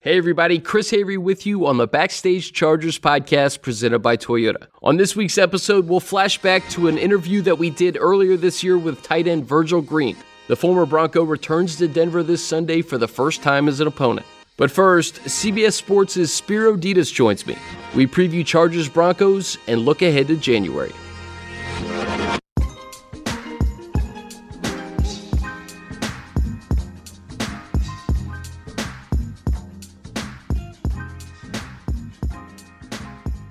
Hey 0.00 0.16
everybody, 0.16 0.60
Chris 0.60 0.92
Hayre 0.92 1.18
with 1.18 1.44
you 1.44 1.66
on 1.66 1.76
the 1.76 1.88
Backstage 1.88 2.52
Chargers 2.52 3.00
podcast 3.00 3.62
presented 3.62 3.98
by 3.98 4.16
Toyota. 4.16 4.68
On 4.80 4.96
this 4.96 5.16
week's 5.16 5.38
episode, 5.38 5.88
we'll 5.88 5.98
flash 5.98 6.38
back 6.38 6.68
to 6.68 6.86
an 6.86 6.96
interview 6.96 7.42
that 7.42 7.58
we 7.58 7.68
did 7.70 7.98
earlier 7.98 8.36
this 8.36 8.62
year 8.62 8.78
with 8.78 9.02
tight 9.02 9.26
end 9.26 9.44
Virgil 9.44 9.82
Green. 9.82 10.16
The 10.46 10.54
former 10.54 10.86
Bronco 10.86 11.24
returns 11.24 11.74
to 11.78 11.88
Denver 11.88 12.22
this 12.22 12.46
Sunday 12.46 12.80
for 12.80 12.96
the 12.96 13.08
first 13.08 13.42
time 13.42 13.66
as 13.66 13.80
an 13.80 13.88
opponent. 13.88 14.24
But 14.56 14.70
first, 14.70 15.16
CBS 15.24 15.72
Sports' 15.72 16.32
Spiro 16.32 16.76
Dedes 16.76 17.10
joins 17.10 17.44
me. 17.44 17.58
We 17.96 18.06
preview 18.06 18.46
Chargers 18.46 18.88
Broncos 18.88 19.58
and 19.66 19.80
look 19.80 20.02
ahead 20.02 20.28
to 20.28 20.36
January. 20.36 20.92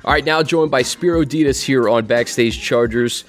All 0.08 0.14
right, 0.14 0.24
now 0.24 0.42
joined 0.42 0.72
by 0.72 0.84
Spiro 0.84 1.26
Dedes 1.26 1.62
here 1.62 1.90
on 1.90 2.06
Backstage 2.06 2.62
Chargers. 2.62 3.26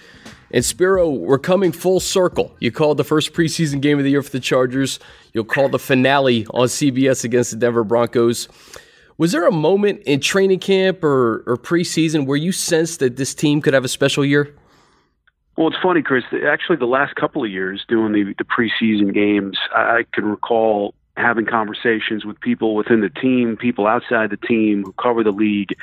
And 0.52 0.64
Spiro, 0.64 1.10
we're 1.10 1.36
coming 1.36 1.72
full 1.72 1.98
circle. 1.98 2.54
You 2.60 2.70
called 2.70 2.98
the 2.98 3.04
first 3.04 3.32
preseason 3.32 3.80
game 3.80 3.98
of 3.98 4.04
the 4.04 4.12
year 4.12 4.22
for 4.22 4.30
the 4.30 4.38
Chargers. 4.38 5.00
You'll 5.32 5.42
call 5.42 5.68
the 5.68 5.80
finale 5.80 6.46
on 6.50 6.68
CBS 6.68 7.24
against 7.24 7.50
the 7.50 7.56
Denver 7.56 7.82
Broncos. 7.82 8.48
Was 9.16 9.32
there 9.32 9.44
a 9.44 9.50
moment 9.50 10.02
in 10.06 10.20
training 10.20 10.60
camp 10.60 11.02
or, 11.02 11.42
or 11.48 11.56
preseason 11.56 12.26
where 12.26 12.36
you 12.36 12.52
sensed 12.52 13.00
that 13.00 13.16
this 13.16 13.34
team 13.34 13.60
could 13.60 13.74
have 13.74 13.84
a 13.84 13.88
special 13.88 14.24
year? 14.24 14.54
Well, 15.56 15.66
it's 15.66 15.78
funny, 15.82 16.02
Chris. 16.02 16.22
Actually, 16.46 16.76
the 16.76 16.86
last 16.86 17.16
couple 17.16 17.42
of 17.42 17.50
years 17.50 17.84
doing 17.88 18.12
the, 18.12 18.36
the 18.38 18.44
preseason 18.44 19.12
games, 19.12 19.58
I, 19.74 19.80
I 19.80 20.04
can 20.12 20.26
recall 20.26 20.94
having 21.16 21.44
conversations 21.44 22.24
with 22.24 22.40
people 22.40 22.76
within 22.76 23.00
the 23.00 23.10
team, 23.10 23.56
people 23.56 23.88
outside 23.88 24.30
the 24.30 24.36
team 24.36 24.84
who 24.84 24.92
cover 24.92 25.24
the 25.24 25.32
league, 25.32 25.74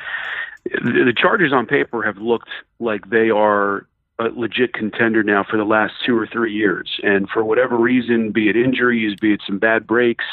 the 0.66 1.14
Chargers 1.16 1.54
on 1.54 1.66
paper 1.66 2.04
have 2.04 2.18
looked 2.18 2.50
like 2.80 3.10
they 3.10 3.30
are 3.30 3.88
a 4.18 4.26
legit 4.36 4.74
contender 4.74 5.24
now 5.24 5.44
for 5.44 5.58
the 5.58 5.64
last 5.64 5.94
two 6.06 6.18
or 6.18 6.26
three 6.26 6.54
years. 6.54 7.00
And 7.04 7.30
for 7.30 7.44
whatever 7.44 7.78
reason, 7.78 8.32
be 8.32 8.50
it 8.50 8.56
injuries, 8.56 9.16
be 9.20 9.34
it 9.34 9.42
some 9.46 9.60
bad 9.60 9.86
breaks, 9.86 10.26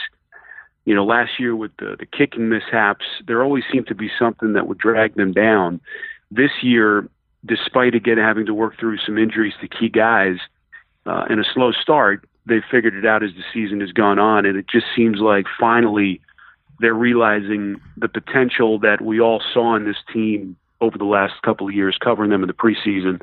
you 0.84 0.94
know, 0.94 1.04
last 1.04 1.38
year 1.38 1.54
with 1.54 1.72
the, 1.78 1.96
the 1.98 2.06
kicking 2.06 2.48
mishaps, 2.48 3.04
there 3.26 3.42
always 3.42 3.64
seemed 3.70 3.88
to 3.88 3.94
be 3.94 4.10
something 4.18 4.52
that 4.54 4.66
would 4.66 4.78
drag 4.78 5.14
them 5.16 5.32
down. 5.32 5.80
This 6.30 6.50
year, 6.62 7.08
despite 7.44 7.94
again 7.94 8.18
having 8.18 8.46
to 8.46 8.54
work 8.54 8.78
through 8.78 8.98
some 8.98 9.18
injuries 9.18 9.54
to 9.60 9.68
key 9.68 9.88
guys 9.88 10.36
uh, 11.06 11.26
and 11.28 11.40
a 11.40 11.44
slow 11.52 11.72
start, 11.72 12.24
they've 12.46 12.64
figured 12.70 12.94
it 12.94 13.04
out 13.04 13.22
as 13.22 13.30
the 13.32 13.44
season 13.52 13.80
has 13.80 13.92
gone 13.92 14.18
on. 14.18 14.46
And 14.46 14.56
it 14.56 14.66
just 14.68 14.86
seems 14.96 15.18
like 15.18 15.46
finally– 15.60 16.20
they're 16.82 16.92
realizing 16.92 17.80
the 17.96 18.08
potential 18.08 18.78
that 18.80 19.00
we 19.00 19.20
all 19.20 19.40
saw 19.54 19.76
in 19.76 19.84
this 19.84 19.96
team 20.12 20.56
over 20.80 20.98
the 20.98 21.04
last 21.04 21.40
couple 21.42 21.68
of 21.68 21.74
years, 21.74 21.96
covering 22.02 22.30
them 22.30 22.42
in 22.42 22.48
the 22.48 22.52
preseason, 22.52 23.22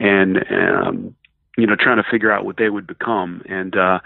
and 0.00 0.44
um, 0.50 1.14
you 1.56 1.66
know 1.66 1.76
trying 1.76 1.96
to 1.96 2.04
figure 2.10 2.32
out 2.32 2.44
what 2.44 2.56
they 2.56 2.68
would 2.68 2.86
become. 2.86 3.42
And 3.48 3.76
uh, 3.76 4.00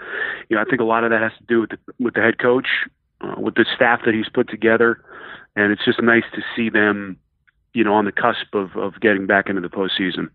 you 0.47 0.55
know, 0.55 0.61
I 0.61 0.65
think 0.65 0.81
a 0.81 0.85
lot 0.85 1.03
of 1.03 1.09
that 1.09 1.21
has 1.21 1.31
to 1.39 1.43
do 1.47 1.61
with 1.61 1.71
the, 1.71 1.77
with 1.99 2.13
the 2.13 2.21
head 2.21 2.37
coach, 2.37 2.67
uh, 3.21 3.35
with 3.37 3.55
the 3.55 3.65
staff 3.75 4.01
that 4.05 4.13
he's 4.13 4.29
put 4.29 4.47
together, 4.49 5.03
and 5.55 5.71
it's 5.71 5.83
just 5.83 6.01
nice 6.01 6.23
to 6.35 6.41
see 6.55 6.69
them, 6.69 7.17
you 7.73 7.83
know, 7.83 7.95
on 7.95 8.05
the 8.05 8.11
cusp 8.11 8.53
of 8.53 8.77
of 8.77 8.99
getting 9.01 9.25
back 9.25 9.49
into 9.49 9.61
the 9.61 9.69
postseason. 9.69 10.29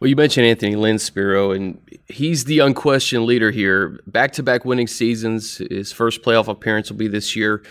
Well, 0.00 0.08
you 0.08 0.16
mentioned 0.16 0.44
Anthony 0.44 0.74
Lynn, 0.74 0.98
Spiro, 0.98 1.52
and 1.52 1.80
he's 2.08 2.46
the 2.46 2.58
unquestioned 2.58 3.26
leader 3.26 3.52
here. 3.52 4.00
Back 4.08 4.32
to 4.32 4.42
back 4.42 4.64
winning 4.64 4.88
seasons. 4.88 5.58
His 5.70 5.92
first 5.92 6.22
playoff 6.22 6.48
appearance 6.48 6.90
will 6.90 6.98
be 6.98 7.06
this 7.06 7.36
year. 7.36 7.62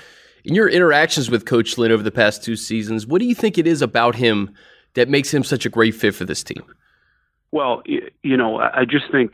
In 0.43 0.55
your 0.55 0.69
interactions 0.69 1.29
with 1.29 1.45
Coach 1.45 1.77
Lynn 1.77 1.91
over 1.91 2.03
the 2.03 2.11
past 2.11 2.43
two 2.43 2.55
seasons, 2.55 3.05
what 3.05 3.19
do 3.19 3.25
you 3.25 3.35
think 3.35 3.57
it 3.57 3.67
is 3.67 3.81
about 3.81 4.15
him 4.15 4.53
that 4.93 5.09
makes 5.09 5.33
him 5.33 5.43
such 5.43 5.65
a 5.65 5.69
great 5.69 5.95
fit 5.95 6.15
for 6.15 6.25
this 6.25 6.43
team? 6.43 6.63
Well, 7.51 7.81
you 7.85 8.37
know, 8.37 8.59
I 8.59 8.85
just 8.85 9.11
think, 9.11 9.33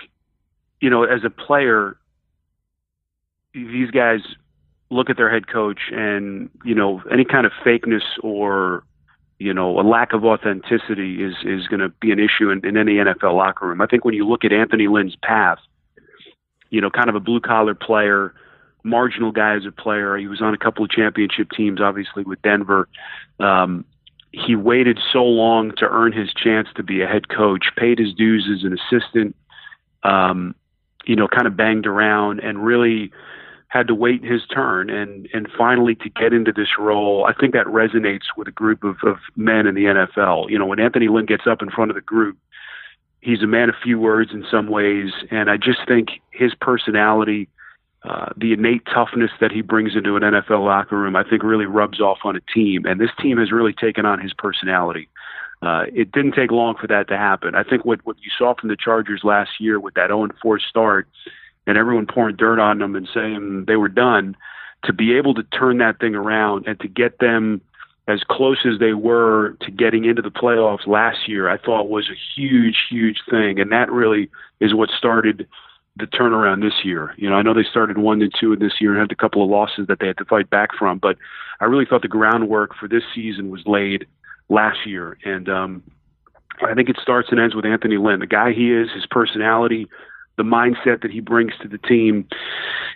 you 0.81 0.89
know, 0.89 1.03
as 1.03 1.23
a 1.23 1.29
player, 1.29 1.97
these 3.53 3.91
guys 3.91 4.21
look 4.89 5.09
at 5.09 5.17
their 5.17 5.31
head 5.31 5.47
coach 5.47 5.79
and, 5.91 6.49
you 6.63 6.75
know, 6.75 7.01
any 7.11 7.25
kind 7.25 7.45
of 7.45 7.51
fakeness 7.65 8.03
or, 8.21 8.83
you 9.39 9.53
know, 9.53 9.79
a 9.79 9.81
lack 9.81 10.13
of 10.13 10.23
authenticity 10.23 11.23
is, 11.23 11.35
is 11.43 11.67
going 11.67 11.79
to 11.79 11.89
be 11.89 12.11
an 12.11 12.19
issue 12.19 12.49
in, 12.49 12.65
in 12.65 12.77
any 12.77 12.95
NFL 12.95 13.35
locker 13.35 13.67
room. 13.67 13.81
I 13.81 13.87
think 13.87 14.05
when 14.05 14.13
you 14.13 14.27
look 14.27 14.45
at 14.45 14.53
Anthony 14.53 14.87
Lynn's 14.87 15.15
path, 15.23 15.59
you 16.69 16.81
know, 16.81 16.89
kind 16.89 17.09
of 17.09 17.15
a 17.15 17.19
blue 17.19 17.39
collar 17.39 17.73
player, 17.75 18.33
marginal 18.83 19.31
guy 19.31 19.55
as 19.55 19.65
a 19.65 19.71
player. 19.71 20.17
He 20.17 20.27
was 20.27 20.41
on 20.41 20.53
a 20.53 20.57
couple 20.57 20.83
of 20.83 20.91
championship 20.91 21.49
teams, 21.51 21.81
obviously 21.81 22.23
with 22.23 22.41
Denver. 22.41 22.87
Um, 23.39 23.85
he 24.31 24.55
waited 24.55 24.99
so 25.11 25.23
long 25.23 25.71
to 25.77 25.87
earn 25.87 26.11
his 26.11 26.33
chance 26.33 26.67
to 26.75 26.83
be 26.83 27.01
a 27.01 27.07
head 27.07 27.29
coach, 27.29 27.67
paid 27.77 27.99
his 27.99 28.13
dues 28.13 28.49
as 28.51 28.63
an 28.63 28.77
assistant, 28.77 29.35
um, 30.03 30.55
you 31.05 31.15
know, 31.15 31.27
kind 31.27 31.47
of 31.47 31.55
banged 31.55 31.85
around 31.85 32.39
and 32.39 32.63
really 32.63 33.11
had 33.67 33.87
to 33.87 33.95
wait 33.95 34.23
his 34.23 34.41
turn 34.53 34.89
and 34.89 35.27
and 35.33 35.47
finally 35.57 35.95
to 35.95 36.09
get 36.09 36.33
into 36.33 36.51
this 36.51 36.77
role. 36.77 37.25
I 37.25 37.33
think 37.33 37.53
that 37.53 37.67
resonates 37.67 38.25
with 38.37 38.47
a 38.47 38.51
group 38.51 38.83
of, 38.83 38.97
of 39.03 39.17
men 39.35 39.65
in 39.65 39.75
the 39.75 39.85
NFL. 39.85 40.49
You 40.49 40.59
know, 40.59 40.65
when 40.65 40.79
Anthony 40.79 41.07
Lynn 41.07 41.25
gets 41.25 41.47
up 41.47 41.61
in 41.61 41.69
front 41.69 41.91
of 41.91 41.95
the 41.95 42.01
group, 42.01 42.37
he's 43.21 43.41
a 43.41 43.47
man 43.47 43.69
of 43.69 43.75
few 43.83 43.99
words 43.99 44.31
in 44.31 44.45
some 44.49 44.67
ways, 44.67 45.11
and 45.31 45.49
I 45.49 45.57
just 45.57 45.79
think 45.87 46.09
his 46.31 46.53
personality– 46.59 47.49
uh, 48.03 48.29
the 48.35 48.51
innate 48.51 48.85
toughness 48.85 49.31
that 49.39 49.51
he 49.51 49.61
brings 49.61 49.95
into 49.95 50.15
an 50.17 50.23
NFL 50.23 50.65
locker 50.65 50.97
room, 50.97 51.15
I 51.15 51.23
think, 51.23 51.41
really 51.41 51.65
rubs 51.65 52.01
off 52.01 52.19
on 52.25 52.35
a 52.35 52.41
team. 52.53 52.85
And 52.85 52.99
this 52.99 53.11
team 53.21 53.37
has 53.37 53.51
really 53.51 53.73
taken 53.73 54.05
on 54.05 54.19
his 54.19 54.33
personality. 54.33 55.07
Uh, 55.61 55.83
it 55.93 56.11
didn't 56.11 56.33
take 56.33 56.51
long 56.51 56.75
for 56.75 56.87
that 56.87 57.07
to 57.07 57.17
happen. 57.17 57.55
I 57.55 57.63
think 57.63 57.85
what, 57.85 58.05
what 58.05 58.17
you 58.21 58.29
saw 58.37 58.53
from 58.53 58.67
the 58.67 58.75
Chargers 58.75 59.21
last 59.23 59.51
year 59.59 59.79
with 59.79 59.93
that 59.93 60.07
0 60.07 60.27
4 60.41 60.59
start 60.59 61.07
and 61.65 61.77
everyone 61.77 62.05
pouring 62.05 62.35
dirt 62.35 62.59
on 62.59 62.79
them 62.79 62.95
and 62.95 63.07
saying 63.13 63.65
they 63.67 63.77
were 63.77 63.87
done, 63.87 64.35
to 64.83 64.91
be 64.91 65.15
able 65.15 65.33
to 65.35 65.43
turn 65.43 65.77
that 65.77 65.99
thing 65.99 66.13
around 66.13 66.67
and 66.67 66.77
to 66.81 66.89
get 66.89 67.19
them 67.19 67.61
as 68.09 68.21
close 68.29 68.65
as 68.65 68.79
they 68.79 68.93
were 68.93 69.55
to 69.61 69.71
getting 69.71 70.03
into 70.03 70.21
the 70.21 70.29
playoffs 70.29 70.85
last 70.85 71.29
year, 71.29 71.49
I 71.49 71.57
thought 71.57 71.87
was 71.87 72.09
a 72.09 72.19
huge, 72.35 72.75
huge 72.89 73.21
thing. 73.29 73.61
And 73.61 73.71
that 73.71 73.89
really 73.89 74.29
is 74.59 74.73
what 74.73 74.89
started 74.89 75.47
the 75.95 76.05
turnaround 76.05 76.61
this 76.61 76.83
year. 76.83 77.13
You 77.17 77.29
know, 77.29 77.35
I 77.35 77.41
know 77.41 77.53
they 77.53 77.63
started 77.69 77.97
one 77.97 78.21
and 78.21 78.33
two 78.39 78.55
this 78.55 78.73
year 78.81 78.91
and 78.91 78.99
had 78.99 79.11
a 79.11 79.15
couple 79.15 79.43
of 79.43 79.49
losses 79.49 79.87
that 79.87 79.99
they 79.99 80.07
had 80.07 80.17
to 80.17 80.25
fight 80.25 80.49
back 80.49 80.69
from, 80.77 80.97
but 80.97 81.17
I 81.59 81.65
really 81.65 81.85
thought 81.85 82.01
the 82.01 82.07
groundwork 82.07 82.75
for 82.75 82.87
this 82.87 83.03
season 83.13 83.51
was 83.51 83.61
laid 83.65 84.07
last 84.49 84.85
year. 84.85 85.17
And 85.23 85.47
um, 85.49 85.83
I 86.61 86.73
think 86.73 86.89
it 86.89 86.97
starts 87.01 87.29
and 87.31 87.39
ends 87.39 87.55
with 87.55 87.65
Anthony 87.65 87.97
Lynn, 87.97 88.19
the 88.19 88.27
guy 88.27 88.53
he 88.53 88.71
is, 88.71 88.89
his 88.91 89.05
personality, 89.05 89.87
the 90.35 90.43
mindset 90.43 91.01
that 91.01 91.11
he 91.11 91.19
brings 91.19 91.53
to 91.61 91.67
the 91.67 91.77
team, 91.77 92.27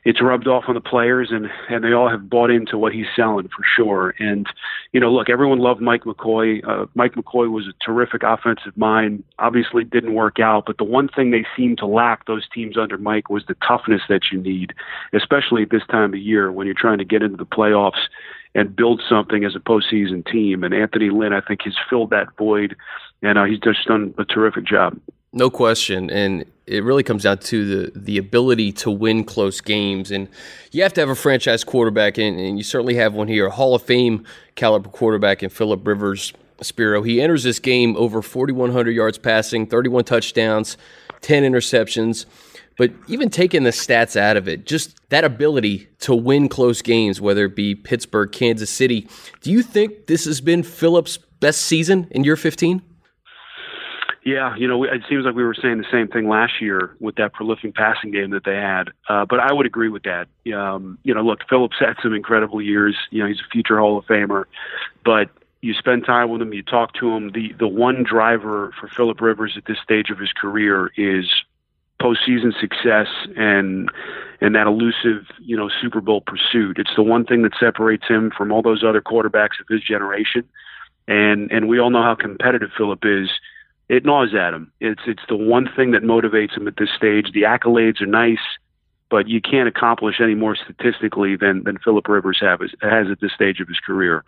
it's 0.03 0.21
rubbed 0.21 0.47
off 0.47 0.65
on 0.67 0.75
the 0.75 0.81
players, 0.81 1.29
and 1.31 1.49
and 1.69 1.83
they 1.83 1.91
all 1.91 2.09
have 2.09 2.29
bought 2.29 2.49
into 2.49 2.77
what 2.77 2.93
he's 2.93 3.05
selling 3.15 3.47
for 3.47 3.63
sure. 3.75 4.15
And 4.19 4.47
you 4.91 4.99
know, 4.99 5.11
look, 5.11 5.29
everyone 5.29 5.59
loved 5.59 5.81
Mike 5.81 6.03
McCoy. 6.03 6.67
Uh, 6.67 6.85
Mike 6.95 7.13
McCoy 7.13 7.51
was 7.51 7.67
a 7.67 7.73
terrific 7.83 8.23
offensive 8.23 8.75
mind. 8.75 9.23
Obviously, 9.39 9.83
didn't 9.83 10.13
work 10.13 10.39
out, 10.39 10.65
but 10.65 10.77
the 10.77 10.83
one 10.83 11.09
thing 11.09 11.31
they 11.31 11.45
seemed 11.55 11.77
to 11.79 11.85
lack 11.85 12.25
those 12.25 12.47
teams 12.53 12.77
under 12.77 12.97
Mike 12.97 13.29
was 13.29 13.43
the 13.47 13.55
toughness 13.67 14.01
that 14.09 14.31
you 14.31 14.41
need, 14.41 14.73
especially 15.13 15.63
at 15.63 15.69
this 15.69 15.85
time 15.89 16.13
of 16.13 16.19
year 16.19 16.51
when 16.51 16.65
you're 16.65 16.75
trying 16.75 16.97
to 16.97 17.05
get 17.05 17.21
into 17.21 17.37
the 17.37 17.45
playoffs 17.45 18.07
and 18.55 18.75
build 18.75 19.01
something 19.07 19.43
as 19.43 19.55
a 19.55 19.59
postseason 19.59 20.25
team. 20.25 20.63
And 20.63 20.73
Anthony 20.73 21.11
Lynn, 21.11 21.33
I 21.33 21.41
think, 21.41 21.61
has 21.63 21.75
filled 21.89 22.09
that 22.09 22.35
void, 22.37 22.75
and 23.21 23.37
uh, 23.37 23.43
he's 23.43 23.59
just 23.59 23.85
done 23.87 24.13
a 24.17 24.25
terrific 24.25 24.65
job. 24.65 24.97
No 25.33 25.49
question. 25.49 26.09
And 26.09 26.45
it 26.65 26.83
really 26.83 27.03
comes 27.03 27.23
down 27.23 27.37
to 27.37 27.65
the 27.65 27.99
the 27.99 28.17
ability 28.17 28.71
to 28.73 28.91
win 28.91 29.23
close 29.23 29.61
games. 29.61 30.11
And 30.11 30.27
you 30.71 30.83
have 30.83 30.93
to 30.93 31.01
have 31.01 31.09
a 31.09 31.15
franchise 31.15 31.63
quarterback, 31.63 32.17
and, 32.17 32.39
and 32.39 32.57
you 32.57 32.63
certainly 32.63 32.95
have 32.95 33.13
one 33.13 33.27
here, 33.27 33.47
a 33.47 33.51
Hall 33.51 33.75
of 33.75 33.81
Fame 33.81 34.25
caliber 34.55 34.89
quarterback 34.89 35.43
in 35.43 35.49
Philip 35.49 35.85
Rivers 35.85 36.33
Spiro. 36.61 37.03
He 37.03 37.21
enters 37.21 37.43
this 37.43 37.59
game 37.59 37.95
over 37.97 38.21
4,100 38.21 38.91
yards 38.91 39.17
passing, 39.17 39.67
31 39.67 40.03
touchdowns, 40.03 40.77
10 41.21 41.43
interceptions. 41.43 42.25
But 42.77 42.91
even 43.07 43.29
taking 43.29 43.63
the 43.63 43.71
stats 43.71 44.15
out 44.15 44.37
of 44.37 44.47
it, 44.47 44.65
just 44.65 45.09
that 45.09 45.23
ability 45.23 45.87
to 46.01 46.13
win 46.13 46.47
close 46.47 46.81
games, 46.81 47.19
whether 47.19 47.45
it 47.45 47.55
be 47.55 47.73
Pittsburgh, 47.73 48.31
Kansas 48.31 48.69
City, 48.69 49.07
do 49.41 49.51
you 49.51 49.63
think 49.63 50.05
this 50.05 50.25
has 50.25 50.41
been 50.41 50.61
Philip's 50.61 51.17
best 51.17 51.61
season 51.61 52.07
in 52.11 52.23
year 52.23 52.35
15? 52.35 52.81
Yeah, 54.27 54.57
you 54.57 54.67
know, 54.67 54.83
it 54.83 55.03
seems 55.07 55.23
like 55.23 55.35
we 55.35 55.45
were 55.45 55.53
saying 55.53 55.77
the 55.77 55.85
same 55.89 56.09
thing 56.09 56.27
last 56.27 56.59
year 56.59 56.97
with 56.99 57.15
that 57.15 57.31
prolific 57.31 57.73
passing 57.75 58.11
game 58.11 58.31
that 58.31 58.43
they 58.43 58.55
had. 58.55 58.89
Uh, 59.07 59.23
but 59.23 59.39
I 59.39 59.53
would 59.53 59.65
agree 59.65 59.87
with 59.87 60.03
that. 60.03 60.27
Um, 60.53 60.97
you 61.03 61.13
know, 61.13 61.21
look, 61.21 61.47
Philip's 61.49 61.77
had 61.79 61.93
some 62.03 62.13
incredible 62.13 62.61
years. 62.61 62.97
You 63.09 63.21
know, 63.21 63.29
he's 63.29 63.39
a 63.39 63.49
future 63.49 63.79
Hall 63.79 63.97
of 63.97 64.03
Famer. 64.03 64.43
But 65.05 65.29
you 65.61 65.73
spend 65.73 66.05
time 66.05 66.29
with 66.29 66.41
him, 66.41 66.51
you 66.51 66.61
talk 66.61 66.93
to 66.95 67.09
him. 67.09 67.31
The 67.31 67.53
the 67.57 67.69
one 67.69 68.03
driver 68.03 68.73
for 68.77 68.89
Philip 68.89 69.21
Rivers 69.21 69.53
at 69.55 69.63
this 69.63 69.77
stage 69.81 70.09
of 70.09 70.19
his 70.19 70.33
career 70.33 70.91
is 70.97 71.33
postseason 72.01 72.51
success 72.59 73.07
and 73.37 73.89
and 74.41 74.55
that 74.55 74.67
elusive, 74.67 75.25
you 75.39 75.55
know, 75.55 75.69
Super 75.81 76.01
Bowl 76.01 76.19
pursuit. 76.19 76.79
It's 76.79 76.97
the 76.97 77.01
one 77.01 77.23
thing 77.23 77.43
that 77.43 77.53
separates 77.57 78.09
him 78.09 78.33
from 78.37 78.51
all 78.51 78.61
those 78.61 78.83
other 78.83 78.99
quarterbacks 78.99 79.61
of 79.61 79.69
his 79.69 79.81
generation. 79.81 80.43
And 81.07 81.49
and 81.49 81.69
we 81.69 81.79
all 81.79 81.91
know 81.91 82.03
how 82.03 82.15
competitive 82.15 82.71
Philip 82.77 83.05
is. 83.05 83.29
It 83.89 84.05
gnaws 84.05 84.35
at 84.35 84.53
him. 84.53 84.71
It's 84.79 85.01
it's 85.07 85.23
the 85.29 85.37
one 85.37 85.69
thing 85.75 85.91
that 85.91 86.03
motivates 86.03 86.57
him 86.57 86.67
at 86.67 86.77
this 86.77 86.89
stage. 86.95 87.31
The 87.33 87.43
accolades 87.43 88.01
are 88.01 88.05
nice 88.05 88.39
but 89.09 89.27
you 89.27 89.41
can't 89.41 89.67
accomplish 89.67 90.19
any 90.21 90.35
more 90.35 90.55
statistically 90.55 91.35
than 91.35 91.63
than 91.63 91.77
Philip 91.77 92.07
Rivers 92.07 92.39
have, 92.41 92.59
has 92.81 93.07
at 93.09 93.21
this 93.21 93.31
stage 93.33 93.59
of 93.59 93.67
his 93.67 93.79
career. 93.79 94.23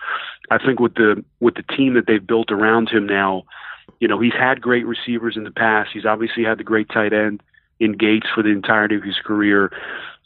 I 0.52 0.58
think 0.58 0.80
with 0.80 0.96
the 0.96 1.24
with 1.40 1.56
the 1.56 1.64
team 1.64 1.94
that 1.96 2.08
they've 2.08 2.26
built 2.26 2.52
around 2.52 2.90
him 2.90 3.06
now, 3.06 3.44
you 4.00 4.08
know, 4.08 4.20
he's 4.20 4.34
had 4.34 4.62
great 4.62 4.86
receivers 4.86 5.36
in 5.36 5.44
the 5.44 5.52
past. 5.52 5.90
He's 5.94 6.06
obviously 6.06 6.44
had 6.44 6.60
the 6.60 6.64
great 6.64 6.90
tight 6.90 7.14
end 7.14 7.42
in 7.80 7.94
Gates 7.94 8.28
for 8.34 8.44
the 8.44 8.50
entirety 8.50 8.96
of 8.96 9.04
his 9.04 9.18
career. 9.24 9.72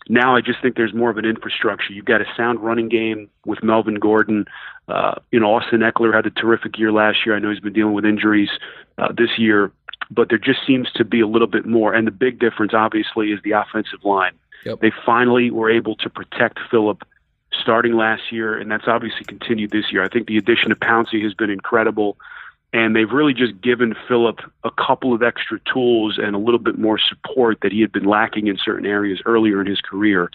Now 0.10 0.36
I 0.36 0.42
just 0.42 0.62
think 0.62 0.76
there's 0.76 0.94
more 0.94 1.10
of 1.10 1.18
an 1.18 1.26
infrastructure. 1.26 1.94
You've 1.94 2.06
got 2.06 2.22
a 2.22 2.26
sound 2.36 2.60
running 2.60 2.90
game 2.90 3.30
with 3.46 3.64
Melvin 3.64 3.96
Gordon. 3.96 4.46
Uh, 4.88 5.16
you 5.32 5.40
know, 5.40 5.56
Austin 5.56 5.80
Ekeler 5.80 6.14
had 6.14 6.26
a 6.26 6.30
terrific 6.30 6.78
year 6.78 6.92
last 6.92 7.26
year. 7.26 7.36
I 7.36 7.40
know 7.40 7.50
he's 7.50 7.60
been 7.60 7.74
dealing 7.74 7.94
with 7.94 8.06
injuries 8.06 8.50
uh, 8.98 9.14
this 9.16 9.38
year, 9.38 9.72
but 10.12 10.30
there 10.30 10.38
just 10.38 10.60
seems 10.68 10.92
to 10.94 11.06
be 11.06 11.22
a 11.22 11.28
little 11.28 11.48
bit 11.48 11.66
more. 11.66 11.94
And 11.94 12.06
the 12.06 12.12
big 12.12 12.40
difference, 12.40 12.74
obviously, 12.74 13.32
is 13.32 13.40
the 13.44 13.52
offensive 13.52 14.04
line. 14.04 14.34
Yep. 14.66 14.80
They 14.82 14.92
finally 15.06 15.52
were 15.52 15.70
able 15.70 15.96
to 15.98 16.10
protect 16.10 16.60
Philip 16.70 17.04
starting 17.62 17.96
last 17.96 18.32
year, 18.32 18.58
and 18.58 18.72
that's 18.72 18.88
obviously 18.88 19.24
continued 19.26 19.72
this 19.72 19.92
year. 19.92 20.04
I 20.04 20.10
think 20.10 20.28
the 20.28 20.38
addition 20.38 20.72
of 20.72 20.80
Pouncey 20.80 21.24
has 21.24 21.34
been 21.34 21.50
incredible, 21.50 22.18
and 22.74 22.96
they've 22.96 23.12
really 23.12 23.36
just 23.36 23.62
given 23.62 23.96
Philip 24.08 24.40
a 24.64 24.72
couple 24.72 25.14
of 25.14 25.22
extra 25.22 25.60
tools 25.72 26.18
and 26.18 26.36
a 26.36 26.40
little 26.40 26.60
bit 26.60 26.80
more 26.80 26.98
support 26.98 27.60
that 27.62 27.72
he 27.72 27.82
had 27.82 27.92
been 27.92 28.06
lacking 28.06 28.48
in 28.48 28.58
certain 28.58 28.88
areas 28.88 29.22
earlier 29.28 29.62
in 29.62 29.68
his 29.68 29.80
career. 29.80 30.32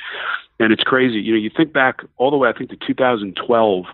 And 0.61 0.73
it's 0.73 0.85
crazy. 0.85 1.19
You 1.19 1.33
know, 1.33 1.39
you 1.39 1.51
think 1.55 1.73
back 1.73 2.01
all 2.17 2.31
the 2.31 2.37
way, 2.37 2.49
I 2.49 2.53
think, 2.53 2.71
to 2.71 2.77
2012, 2.77 3.85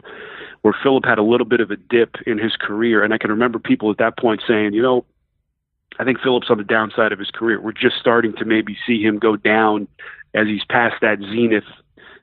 where 0.61 0.75
Philip 0.82 1.06
had 1.06 1.19
a 1.19 1.23
little 1.23 1.46
bit 1.46 1.61
of 1.61 1.70
a 1.70 1.76
dip 1.76 2.17
in 2.26 2.38
his 2.38 2.55
career, 2.56 3.02
and 3.02 3.14
I 3.14 3.19
can 3.19 3.31
remember 3.31 3.58
people 3.58 3.91
at 3.91 3.99
that 3.99 4.19
point 4.19 4.43
saying, 4.46 4.75
you 4.75 4.82
know, 4.82 5.06
I 5.99 6.05
think 6.05 6.20
Philip's 6.20 6.50
on 6.50 6.58
the 6.58 6.64
downside 6.64 7.12
of 7.12 7.19
his 7.19 7.31
career. 7.31 7.61
We're 7.61 7.73
just 7.73 7.96
starting 7.99 8.35
to 8.37 8.44
maybe 8.44 8.76
see 8.87 9.02
him 9.02 9.19
go 9.19 9.37
down 9.37 9.88
as 10.35 10.49
he's 10.49 10.64
past 10.64 10.96
that 11.00 11.19
zenith. 11.20 11.64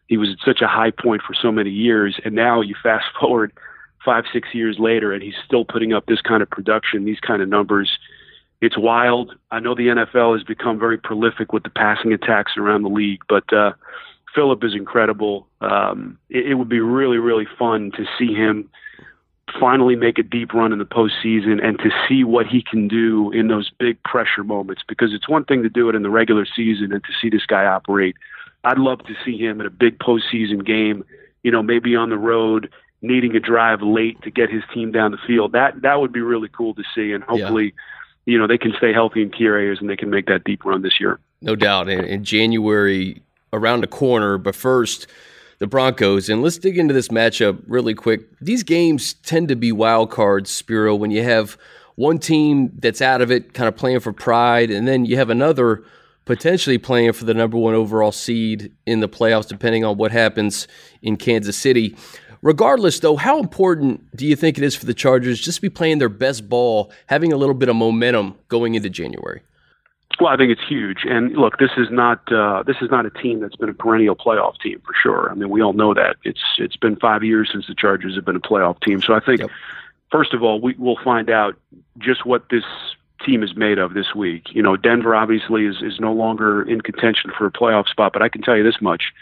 He 0.07 0.18
was 0.18 0.29
at 0.29 0.45
such 0.45 0.62
a 0.62 0.68
high 0.68 0.91
point 0.91 1.21
for 1.25 1.33
so 1.33 1.51
many 1.51 1.69
years, 1.71 2.19
and 2.23 2.35
now 2.35 2.62
you 2.62 2.75
fast 2.83 3.06
forward 3.19 3.53
five, 4.03 4.25
six 4.31 4.50
years 4.53 4.77
later, 4.80 5.13
and 5.13 5.21
he's 5.21 5.36
still 5.45 5.65
putting 5.65 5.94
up 5.94 6.06
this 6.06 6.21
kind 6.21 6.42
of 6.42 6.50
production, 6.50 7.06
these 7.06 7.19
kind 7.19 7.42
of 7.42 7.50
numbers. 7.50 7.89
It's 8.62 8.77
wild. 8.77 9.33
I 9.50 9.59
know 9.59 9.75
the 9.75 9.88
NFL 9.88 10.38
has 10.38 10.44
become 10.44 10.80
very 10.80 10.98
prolific 10.98 11.53
with 11.53 11.63
the 11.63 11.69
passing 11.69 12.13
attacks 12.13 12.53
around 12.57 12.83
the 12.83 12.89
league, 12.89 13.21
but 13.27 13.51
uh, 13.53 13.74
Philip 14.36 14.63
is 14.63 14.74
incredible. 14.75 15.48
Um, 15.62 16.18
it, 16.30 16.48
it 16.48 16.53
would 16.56 16.69
be 16.69 16.80
really, 16.80 17.18
really 17.18 17.48
fun 17.57 17.92
to 17.98 18.06
see 18.18 18.33
him 18.33 18.69
finally 19.59 19.95
make 19.95 20.18
a 20.18 20.24
deep 20.24 20.54
run 20.54 20.71
in 20.71 20.80
the 20.80 20.86
postseason 20.86 21.63
and 21.63 21.77
to 21.80 21.89
see 22.07 22.24
what 22.24 22.47
he 22.47 22.63
can 22.63 22.88
do 22.88 23.31
in 23.31 23.47
those 23.47 23.69
big 23.80 24.01
pressure 24.04 24.44
moments 24.44 24.81
because 24.88 25.13
it's 25.13 25.27
one 25.27 25.44
thing 25.44 25.63
to 25.63 25.69
do 25.69 25.89
it 25.89 25.95
in 25.95 26.04
the 26.04 26.09
regular 26.09 26.45
season 26.45 26.94
and 26.94 27.04
to 27.04 27.09
see 27.21 27.30
this 27.30 27.45
guy 27.45 27.65
operate. 27.65 28.15
I'd 28.63 28.77
love 28.77 29.00
to 29.06 29.13
see 29.25 29.38
him 29.38 29.59
in 29.59 29.68
a 29.68 29.71
big 29.71 30.00
postseason 30.00 30.65
game, 30.65 31.04
you 31.44 31.51
know, 31.51 31.63
maybe 31.63 31.95
on 31.95 32.09
the 32.09 32.18
road, 32.18 32.69
needing 33.01 33.36
a 33.36 33.39
drive 33.39 33.81
late 33.81 34.21
to 34.21 34.31
get 34.31 34.50
his 34.50 34.63
team 34.74 34.92
down 34.92 35.12
the 35.12 35.18
field. 35.25 35.51
That 35.53 35.81
that 35.81 36.00
would 36.00 36.12
be 36.12 36.21
really 36.21 36.50
cool 36.50 36.74
to 36.75 36.83
see 36.95 37.13
and 37.13 37.24
hopefully 37.24 37.65
yeah 37.65 37.81
you 38.25 38.38
know 38.38 38.48
they 38.48 38.57
can 38.57 38.74
stay 38.77 38.94
healthy 38.94 39.21
in 39.21 39.31
key 39.31 39.45
areas 39.45 39.80
and 39.81 39.89
they 39.89 39.95
can 39.95 40.09
make 40.09 40.27
that 40.27 40.44
deep 40.44 40.63
run 40.63 40.81
this 40.81 41.00
year. 41.00 41.19
No 41.42 41.56
doubt. 41.56 41.89
In, 41.89 42.03
in 42.06 42.24
January, 42.24 43.21
around 43.53 43.81
the 43.81 43.88
corner, 43.88 44.38
but 44.38 44.56
first, 44.56 45.07
the 45.59 45.68
Broncos. 45.68 46.30
And 46.30 46.42
let's 46.42 46.57
dig 46.57 46.77
into 46.77 46.94
this 46.94 47.09
matchup 47.09 47.62
really 47.68 47.94
quick. 47.94 48.21
These 48.39 48.63
games 48.63 49.13
tend 49.13 49.47
to 49.50 49.56
be 49.56 49.71
wild 49.71 50.12
cards, 50.12 50.50
Spiro, 50.50 50.95
when 50.95 51.12
you 51.12 51.24
have 51.24 51.57
one 51.95 52.19
team 52.19 52.71
that's 52.80 53.01
out 53.01 53.21
of 53.21 53.31
it, 53.31 53.54
kind 53.54 53.68
of 53.68 53.75
playing 53.75 54.00
for 54.00 54.13
pride, 54.13 54.71
and 54.71 54.88
then 54.88 55.06
you 55.06 55.18
have 55.18 55.30
another 55.30 55.83
potentially 56.25 56.77
playing 56.77 57.13
for 57.13 57.25
the 57.25 57.33
number 57.33 57.57
one 57.57 57.74
overall 57.74 58.12
seed 58.12 58.71
in 58.86 59.01
the 59.01 59.09
playoffs, 59.09 59.47
depending 59.47 59.83
on 59.83 59.97
what 59.97 60.12
happens 60.12 60.68
in 61.01 61.18
Kansas 61.18 61.57
City. 61.57 61.95
Regardless, 62.42 63.00
though, 63.00 63.18
how 63.18 63.40
important 63.40 64.16
do 64.16 64.26
you 64.26 64.36
think 64.36 64.58
it 64.58 64.64
is 64.64 64.76
for 64.76 64.86
the 64.86 64.96
Chargers 64.96 65.40
just 65.40 65.58
to 65.58 65.62
be 65.62 65.70
playing 65.70 66.00
their 66.00 66.10
best 66.10 66.50
ball, 66.50 66.92
having 67.06 67.32
a 67.32 67.38
little 67.38 67.54
bit 67.54 67.70
of 67.70 67.76
momentum 67.76 68.36
going 68.48 68.74
into 68.74 68.90
January? 68.90 69.42
Well, 70.20 70.30
I 70.30 70.38
think 70.38 70.52
it's 70.52 70.68
huge. 70.68 71.06
And 71.06 71.34
look, 71.38 71.58
this 71.58 71.72
is 71.78 71.88
not 71.90 72.32
uh, 72.32 72.64
this 72.64 72.78
is 72.82 72.92
not 72.92 73.06
a 73.06 73.10
team 73.10 73.40
that's 73.40 73.56
been 73.56 73.70
a 73.70 73.74
perennial 73.74 74.16
playoff 74.16 74.60
team 74.60 74.82
for 74.86 74.94
sure. 75.02 75.32
I 75.32 75.36
mean, 75.36 75.50
we 75.50 75.62
all 75.62 75.74
know 75.74 75.94
that 75.94 76.18
it's 76.24 76.42
it's 76.58 76.76
been 76.76 76.96
five 76.98 77.24
years 77.24 77.50
since 77.52 77.68
the 77.68 77.76
Chargers 77.76 78.16
have 78.16 78.26
been 78.26 78.36
a 78.36 78.42
playoff 78.42 78.82
team. 78.82 79.02
So 79.02 79.14
I 79.14 79.20
think, 79.20 79.42
yep. 79.42 79.50
first 80.12 80.34
of 80.34 80.44
all, 80.44 80.60
we 80.60 80.74
will 80.78 81.00
find 81.04 81.30
out 81.30 81.56
just 81.98 82.26
what 82.26 82.50
this 82.50 82.64
team 83.26 83.42
is 83.42 83.56
made 83.56 83.78
of 83.78 83.94
this 83.94 84.14
week. 84.14 84.48
You 84.52 84.62
know, 84.62 84.76
Denver 84.76 85.16
obviously 85.16 85.66
is 85.66 85.82
is 85.82 86.00
no 86.00 86.12
longer 86.12 86.62
in 86.64 86.82
contention 86.82 87.32
for 87.38 87.46
a 87.46 87.52
playoff 87.52 87.88
spot, 87.88 88.14
but 88.14 88.22
I 88.22 88.30
can 88.30 88.42
tell 88.42 88.58
you 88.58 88.64
this 88.64 88.82
much. 88.82 89.14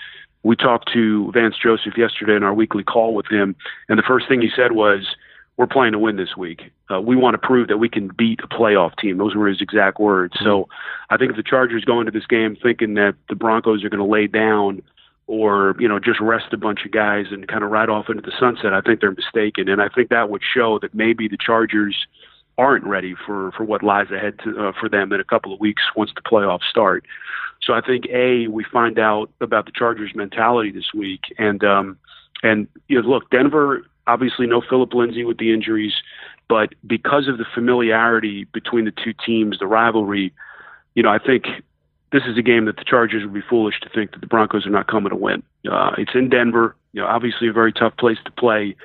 We 0.43 0.55
talked 0.55 0.91
to 0.93 1.31
Vance 1.31 1.55
Joseph 1.61 1.97
yesterday 1.97 2.35
in 2.35 2.43
our 2.43 2.53
weekly 2.53 2.83
call 2.83 3.13
with 3.13 3.27
him, 3.27 3.55
and 3.89 3.99
the 3.99 4.03
first 4.03 4.27
thing 4.27 4.41
he 4.41 4.49
said 4.55 4.71
was 4.71 5.15
we're 5.59 5.67
playing 5.67 5.91
to 5.91 5.99
win 5.99 6.15
this 6.15 6.37
week. 6.37 6.71
Uh, 6.89 7.01
we 7.01 7.17
want 7.17 7.33
to 7.33 7.37
prove 7.37 7.67
that 7.67 7.79
we 7.79 7.89
can 7.89 8.07
beat 8.17 8.39
a 8.41 8.47
playoff 8.47 8.97
team. 8.97 9.17
Those 9.17 9.35
were 9.35 9.49
his 9.49 9.59
exact 9.59 9.99
words. 9.99 10.35
So 10.41 10.69
I 11.09 11.17
think 11.17 11.31
if 11.31 11.35
the 11.35 11.43
Chargers 11.43 11.83
go 11.83 11.99
into 11.99 12.13
this 12.13 12.25
game 12.25 12.55
thinking 12.55 12.93
that 12.93 13.15
the 13.27 13.35
Broncos 13.35 13.83
are 13.83 13.89
going 13.89 13.99
to 13.99 14.05
lay 14.05 14.25
down 14.25 14.81
or, 15.27 15.75
you 15.77 15.89
know, 15.89 15.99
just 15.99 16.21
rest 16.21 16.53
a 16.53 16.57
bunch 16.57 16.85
of 16.85 16.91
guys 16.91 17.25
and 17.31 17.45
kind 17.49 17.65
of 17.65 17.71
ride 17.71 17.89
off 17.89 18.09
into 18.09 18.21
the 18.21 18.31
sunset, 18.39 18.73
I 18.73 18.79
think 18.79 19.01
they're 19.01 19.11
mistaken. 19.11 19.67
And 19.67 19.81
I 19.81 19.89
think 19.89 20.09
that 20.09 20.29
would 20.29 20.41
show 20.41 20.79
that 20.79 20.95
maybe 20.95 21.27
the 21.27 21.37
Chargers 21.37 22.07
aren't 22.57 22.85
ready 22.85 23.13
for, 23.25 23.51
for 23.51 23.65
what 23.65 23.83
lies 23.83 24.11
ahead 24.11 24.39
to, 24.45 24.69
uh, 24.69 24.71
for 24.79 24.87
them 24.87 25.11
in 25.11 25.19
a 25.19 25.25
couple 25.25 25.53
of 25.53 25.59
weeks 25.59 25.83
once 25.93 26.11
the 26.15 26.21
playoffs 26.21 26.69
start. 26.69 27.05
So 27.69 27.75
I 27.75 27.81
think 27.81 28.07
A, 28.07 28.47
we 28.47 28.63
find 28.63 28.97
out 28.97 29.29
about 29.41 29.67
the 29.67 29.71
Chargers 29.71 30.15
mentality 30.15 30.71
this 30.71 30.91
week. 30.91 31.21
And, 31.37 31.63
um, 31.63 31.99
and 32.41 32.67
you 32.87 32.99
know, 32.99 33.07
look, 33.07 33.29
Denver 33.29 33.83
Obviously, 34.09 34.47
no 34.47 34.59
Philip 34.67 34.91
Lindsay 34.95 35.23
with 35.23 35.37
the 35.37 35.53
injuries, 35.53 35.93
but 36.47 36.73
because 36.87 37.27
of 37.27 37.37
the 37.37 37.45
familiarity 37.53 38.45
between 38.45 38.85
the 38.85 38.91
two 38.91 39.13
teams, 39.23 39.59
the 39.59 39.67
rivalry, 39.67 40.33
you 40.95 41.03
know, 41.03 41.09
I 41.09 41.19
think 41.19 41.45
this 42.11 42.23
is 42.27 42.35
a 42.35 42.41
game 42.41 42.65
that 42.65 42.77
the 42.77 42.83
Chargers 42.83 43.23
would 43.23 43.35
be 43.35 43.43
foolish 43.47 43.79
to 43.81 43.89
think 43.89 44.13
that 44.13 44.21
the 44.21 44.25
Broncos 44.25 44.65
are 44.65 44.71
not 44.71 44.87
coming 44.87 45.11
to 45.11 45.15
win. 45.15 45.43
Uh, 45.71 45.91
it's 45.99 46.15
in 46.15 46.27
Denver, 46.27 46.75
you 46.91 47.01
know, 47.01 47.07
obviously 47.07 47.47
a 47.47 47.53
very 47.53 47.71
tough 47.71 47.95
place 47.97 48.17
to 48.25 48.31
play, 48.31 48.75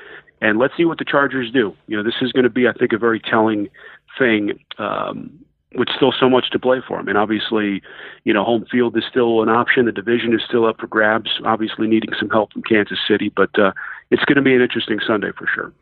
and 0.42 0.58
let's 0.58 0.76
see 0.76 0.84
what 0.84 0.98
the 0.98 1.06
Chargers 1.06 1.50
do. 1.50 1.74
You 1.86 1.96
know, 1.96 2.02
this 2.02 2.16
is 2.20 2.30
going 2.32 2.44
to 2.44 2.50
be, 2.50 2.68
I 2.68 2.74
think, 2.74 2.92
a 2.92 2.98
very 2.98 3.18
telling 3.18 3.70
thing. 4.18 4.60
Um, 4.76 5.42
with 5.76 5.88
still 5.96 6.12
so 6.18 6.28
much 6.28 6.50
to 6.50 6.58
play 6.58 6.80
for. 6.86 6.98
I 6.98 7.02
mean, 7.02 7.16
obviously, 7.16 7.82
you 8.24 8.32
know, 8.32 8.44
home 8.44 8.66
field 8.70 8.96
is 8.96 9.04
still 9.08 9.42
an 9.42 9.48
option. 9.48 9.86
The 9.86 9.92
division 9.92 10.34
is 10.34 10.40
still 10.46 10.66
up 10.66 10.80
for 10.80 10.86
grabs. 10.86 11.30
Obviously, 11.44 11.86
needing 11.86 12.10
some 12.18 12.30
help 12.30 12.52
from 12.52 12.62
Kansas 12.62 12.98
City, 13.06 13.32
but 13.34 13.56
uh, 13.58 13.72
it's 14.10 14.24
going 14.24 14.36
to 14.36 14.42
be 14.42 14.54
an 14.54 14.60
interesting 14.60 14.98
Sunday 15.06 15.30
for 15.36 15.46
sure. 15.54 15.72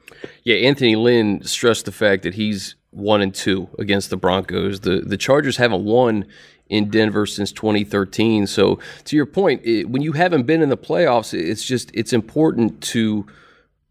Yeah, 0.45 0.57
Anthony 0.57 0.97
Lynn 0.97 1.43
stressed 1.45 1.85
the 1.85 1.93
fact 1.93 2.23
that 2.23 2.35
he's 2.35 2.77
one 2.91 3.23
and 3.23 3.35
two 3.35 3.69
against 3.79 4.11
the 4.11 4.17
Broncos. 4.17 4.81
The 4.81 5.01
the 5.01 5.17
Chargers 5.17 5.57
haven't 5.57 5.85
won 5.85 6.27
in 6.69 6.89
Denver 6.89 7.27
since 7.27 7.53
2013. 7.53 8.47
So 8.47 8.79
to 9.05 9.17
your 9.17 9.27
point, 9.27 9.65
it, 9.65 9.91
when 9.91 10.01
you 10.03 10.13
haven't 10.13 10.45
been 10.45 10.63
in 10.63 10.71
the 10.71 10.77
playoffs, 10.77 11.35
it's 11.39 11.65
just 11.65 11.91
it's 11.95 12.13
important 12.13 12.81
to 12.85 13.27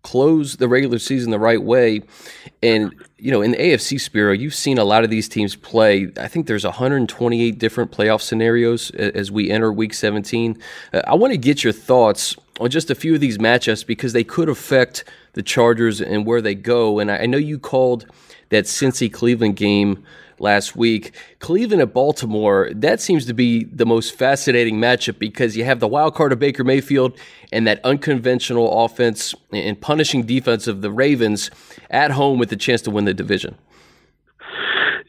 close 0.03 0.57
the 0.57 0.67
regular 0.67 0.99
season 0.99 1.31
the 1.31 1.39
right 1.39 1.61
way. 1.61 2.01
And 2.63 2.93
you 3.17 3.31
know, 3.31 3.41
in 3.41 3.51
the 3.51 3.57
AFC 3.57 3.99
Spiro, 3.99 4.33
you've 4.33 4.55
seen 4.55 4.77
a 4.77 4.83
lot 4.83 5.03
of 5.03 5.09
these 5.09 5.29
teams 5.29 5.55
play. 5.55 6.11
I 6.17 6.27
think 6.27 6.47
there's 6.47 6.63
128 6.63 7.59
different 7.59 7.91
playoff 7.91 8.21
scenarios 8.21 8.89
as 8.91 9.31
we 9.31 9.51
enter 9.51 9.71
Week 9.71 9.93
17. 9.93 10.57
Uh, 10.93 11.01
I 11.05 11.13
want 11.15 11.31
to 11.31 11.37
get 11.37 11.63
your 11.63 11.73
thoughts 11.73 12.35
on 12.59 12.69
just 12.69 12.89
a 12.89 12.95
few 12.95 13.13
of 13.13 13.21
these 13.21 13.37
matchups 13.37 13.85
because 13.85 14.13
they 14.13 14.23
could 14.23 14.49
affect 14.49 15.03
the 15.33 15.43
Chargers 15.43 16.01
and 16.01 16.25
where 16.25 16.41
they 16.41 16.55
go. 16.55 16.99
And 16.99 17.11
I 17.11 17.25
know 17.25 17.37
you 17.37 17.59
called 17.59 18.05
that 18.49 18.65
Cincy 18.65 19.11
Cleveland 19.11 19.55
game 19.55 20.03
last 20.41 20.75
week. 20.75 21.13
Cleveland 21.39 21.81
at 21.81 21.93
Baltimore, 21.93 22.69
that 22.73 22.99
seems 22.99 23.25
to 23.25 23.33
be 23.33 23.65
the 23.65 23.85
most 23.85 24.13
fascinating 24.15 24.75
matchup 24.75 25.19
because 25.19 25.55
you 25.55 25.63
have 25.63 25.79
the 25.79 25.87
wild 25.87 26.15
card 26.15 26.31
of 26.31 26.39
Baker 26.39 26.63
Mayfield 26.63 27.17
and 27.51 27.65
that 27.67 27.83
unconventional 27.83 28.85
offense 28.85 29.35
and 29.51 29.79
punishing 29.79 30.23
defense 30.23 30.67
of 30.67 30.81
the 30.81 30.91
Ravens 30.91 31.51
at 31.89 32.11
home 32.11 32.39
with 32.39 32.49
the 32.49 32.57
chance 32.57 32.81
to 32.83 32.91
win 32.91 33.05
the 33.05 33.13
division. 33.13 33.57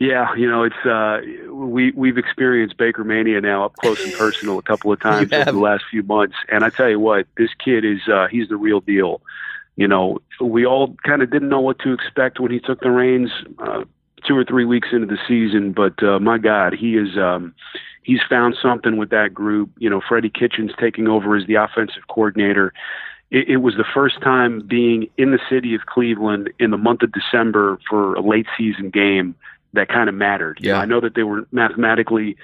Yeah, 0.02 0.34
you 0.34 0.50
know, 0.50 0.64
it's 0.64 0.84
uh, 0.84 1.20
we 1.52 1.92
we've 1.92 2.18
experienced 2.18 2.76
Baker 2.76 3.04
Mania 3.04 3.40
now 3.40 3.66
up 3.66 3.76
close 3.76 4.04
and 4.04 4.12
personal 4.14 4.58
a 4.58 4.62
couple 4.62 4.92
of 4.92 4.98
times 5.08 5.32
over 5.32 5.52
the 5.52 5.60
last 5.60 5.84
few 5.88 6.02
months, 6.02 6.34
and 6.48 6.64
I 6.64 6.70
tell 6.70 6.88
you 6.88 6.98
what, 6.98 7.28
this 7.36 7.50
kid 7.64 7.84
is 7.84 8.00
uh, 8.12 8.26
he's 8.28 8.48
the 8.48 8.56
real 8.56 8.80
deal. 8.80 9.22
You 9.76 9.86
know, 9.86 10.18
we 10.40 10.66
all 10.66 10.96
kind 11.06 11.22
of 11.22 11.30
didn't 11.30 11.50
know 11.50 11.60
what 11.60 11.78
to 11.80 11.92
expect 11.92 12.40
when 12.40 12.50
he 12.50 12.58
took 12.58 12.80
the 12.80 12.90
reins. 12.90 13.30
Uh, 13.60 13.84
two 14.26 14.36
or 14.36 14.44
three 14.44 14.64
weeks 14.64 14.88
into 14.92 15.06
the 15.06 15.18
season, 15.28 15.72
but 15.72 16.02
uh, 16.02 16.18
my 16.18 16.38
God, 16.38 16.74
he 16.74 16.96
is. 16.96 17.16
Um, 17.16 17.54
he's 18.02 18.20
found 18.28 18.56
something 18.60 18.96
with 18.96 19.10
that 19.10 19.32
group. 19.32 19.70
You 19.78 19.90
know, 19.90 20.00
Freddie 20.06 20.30
Kitchens 20.30 20.72
taking 20.78 21.08
over 21.08 21.36
as 21.36 21.46
the 21.46 21.54
offensive 21.54 22.02
coordinator. 22.08 22.72
It, 23.30 23.48
it 23.48 23.56
was 23.58 23.74
the 23.76 23.84
first 23.94 24.20
time 24.20 24.66
being 24.66 25.08
in 25.16 25.30
the 25.30 25.40
city 25.50 25.74
of 25.74 25.82
Cleveland 25.86 26.50
in 26.58 26.70
the 26.70 26.78
month 26.78 27.02
of 27.02 27.12
December 27.12 27.78
for 27.88 28.14
a 28.14 28.20
late 28.20 28.46
season 28.56 28.90
game 28.90 29.34
that 29.72 29.88
kind 29.88 30.08
of 30.08 30.14
mattered. 30.14 30.58
Yeah. 30.60 30.78
I 30.78 30.84
know 30.84 31.00
that 31.00 31.14
they 31.14 31.22
were 31.22 31.46
mathematically 31.50 32.36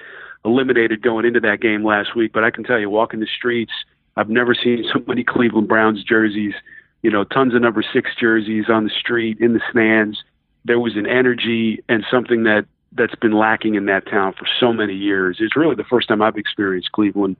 eliminated 0.43 1.01
going 1.01 1.25
into 1.25 1.39
that 1.41 1.61
game 1.61 1.83
last 1.83 2.15
week, 2.15 2.31
but 2.33 2.43
I 2.43 2.51
can 2.51 2.63
tell 2.63 2.79
you, 2.79 2.89
walking 2.89 3.19
the 3.19 3.27
streets, 3.27 3.73
I've 4.15 4.29
never 4.29 4.55
seen 4.55 4.83
so 4.91 5.03
many 5.05 5.23
Cleveland 5.23 5.67
Browns 5.67 6.03
jerseys. 6.03 6.53
You 7.01 7.11
know, 7.11 7.23
tons 7.23 7.55
of 7.55 7.61
number 7.61 7.83
six 7.93 8.11
jerseys 8.19 8.65
on 8.67 8.83
the 8.83 8.89
street, 8.89 9.39
in 9.39 9.53
the 9.53 9.61
stands. 9.69 10.23
There 10.65 10.79
was 10.79 10.95
an 10.95 11.07
energy 11.07 11.83
and 11.87 12.05
something 12.09 12.43
that 12.43 12.65
that's 12.91 13.15
been 13.15 13.33
lacking 13.33 13.75
in 13.75 13.85
that 13.85 14.07
town 14.07 14.33
for 14.33 14.47
so 14.59 14.73
many 14.73 14.93
years. 14.93 15.37
It's 15.39 15.55
really 15.55 15.75
the 15.75 15.83
first 15.83 16.07
time 16.07 16.21
I've 16.21 16.37
experienced 16.37 16.91
Cleveland 16.91 17.37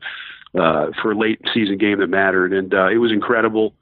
uh, 0.57 0.87
for 1.01 1.11
a 1.11 1.17
late 1.17 1.41
season 1.53 1.77
game 1.77 1.99
that 1.99 2.07
mattered, 2.07 2.53
and 2.53 2.73
uh, 2.73 2.87
it 2.87 2.97
was 2.97 3.11
incredible. 3.11 3.73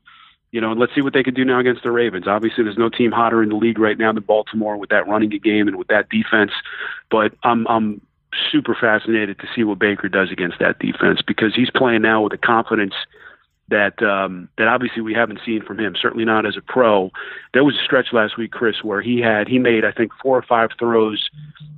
You 0.51 0.61
know, 0.61 0.71
and 0.71 0.79
let's 0.79 0.95
see 0.95 1.01
what 1.01 1.13
they 1.13 1.23
can 1.23 1.33
do 1.33 1.43
now 1.43 1.59
against 1.59 1.83
the 1.83 1.91
Ravens. 1.91 2.25
Obviously, 2.25 2.63
there's 2.63 2.77
no 2.77 2.89
team 2.89 3.11
hotter 3.11 3.43
in 3.43 3.49
the 3.49 3.55
league 3.55 3.79
right 3.79 3.97
now 3.97 4.13
than 4.13 4.23
Baltimore 4.23 4.77
with 4.77 4.89
that 4.89 5.07
running 5.07 5.29
game 5.29 5.67
and 5.67 5.75
with 5.75 5.87
that 5.87 6.07
defense. 6.09 6.51
But 7.11 7.33
I'm 7.43 7.67
I'm 7.67 8.01
super 8.51 8.75
fascinated 8.79 9.39
to 9.39 9.47
see 9.55 9.63
what 9.63 9.79
Baker 9.79 10.07
does 10.07 10.31
against 10.31 10.59
that 10.59 10.79
defense 10.79 11.21
because 11.25 11.53
he's 11.53 11.69
playing 11.69 12.01
now 12.01 12.21
with 12.21 12.33
a 12.33 12.37
confidence 12.37 12.93
that 13.69 14.01
um, 14.01 14.49
that 14.57 14.67
obviously 14.67 15.01
we 15.01 15.13
haven't 15.13 15.39
seen 15.45 15.63
from 15.63 15.79
him. 15.79 15.95
Certainly 15.99 16.25
not 16.25 16.45
as 16.45 16.55
a 16.57 16.61
pro. 16.61 17.11
There 17.53 17.63
was 17.63 17.75
a 17.75 17.83
stretch 17.83 18.07
last 18.13 18.37
week, 18.37 18.51
Chris, 18.51 18.83
where 18.83 19.01
he 19.01 19.19
had 19.19 19.47
he 19.47 19.59
made 19.59 19.85
I 19.85 19.91
think 19.91 20.11
four 20.21 20.37
or 20.37 20.43
five 20.43 20.69
throws 20.79 21.29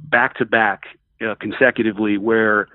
back 0.04 0.36
to 0.36 0.46
back 0.46 0.84
uh, 1.26 1.36
consecutively 1.36 2.18
where 2.18 2.68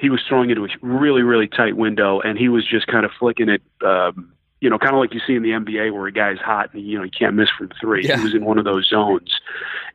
he 0.00 0.10
was 0.10 0.20
throwing 0.28 0.50
into 0.50 0.64
a 0.64 0.68
really 0.82 1.22
really 1.22 1.48
tight 1.48 1.76
window 1.76 2.20
and 2.20 2.38
he 2.38 2.48
was 2.48 2.66
just 2.66 2.86
kind 2.86 3.04
of 3.04 3.10
flicking 3.18 3.48
it. 3.48 3.62
Um, 3.84 4.32
you 4.62 4.70
know, 4.70 4.78
kind 4.78 4.94
of 4.94 5.00
like 5.00 5.12
you 5.12 5.20
see 5.26 5.34
in 5.34 5.42
the 5.42 5.50
NBA 5.50 5.92
where 5.92 6.06
a 6.06 6.12
guy's 6.12 6.38
hot 6.38 6.72
and 6.72 6.86
you 6.86 6.96
know 6.96 7.02
he 7.02 7.10
can't 7.10 7.34
miss 7.34 7.48
from 7.58 7.70
three. 7.80 8.06
Yeah. 8.06 8.16
He 8.16 8.22
was 8.22 8.32
in 8.32 8.44
one 8.44 8.58
of 8.58 8.64
those 8.64 8.88
zones, 8.88 9.40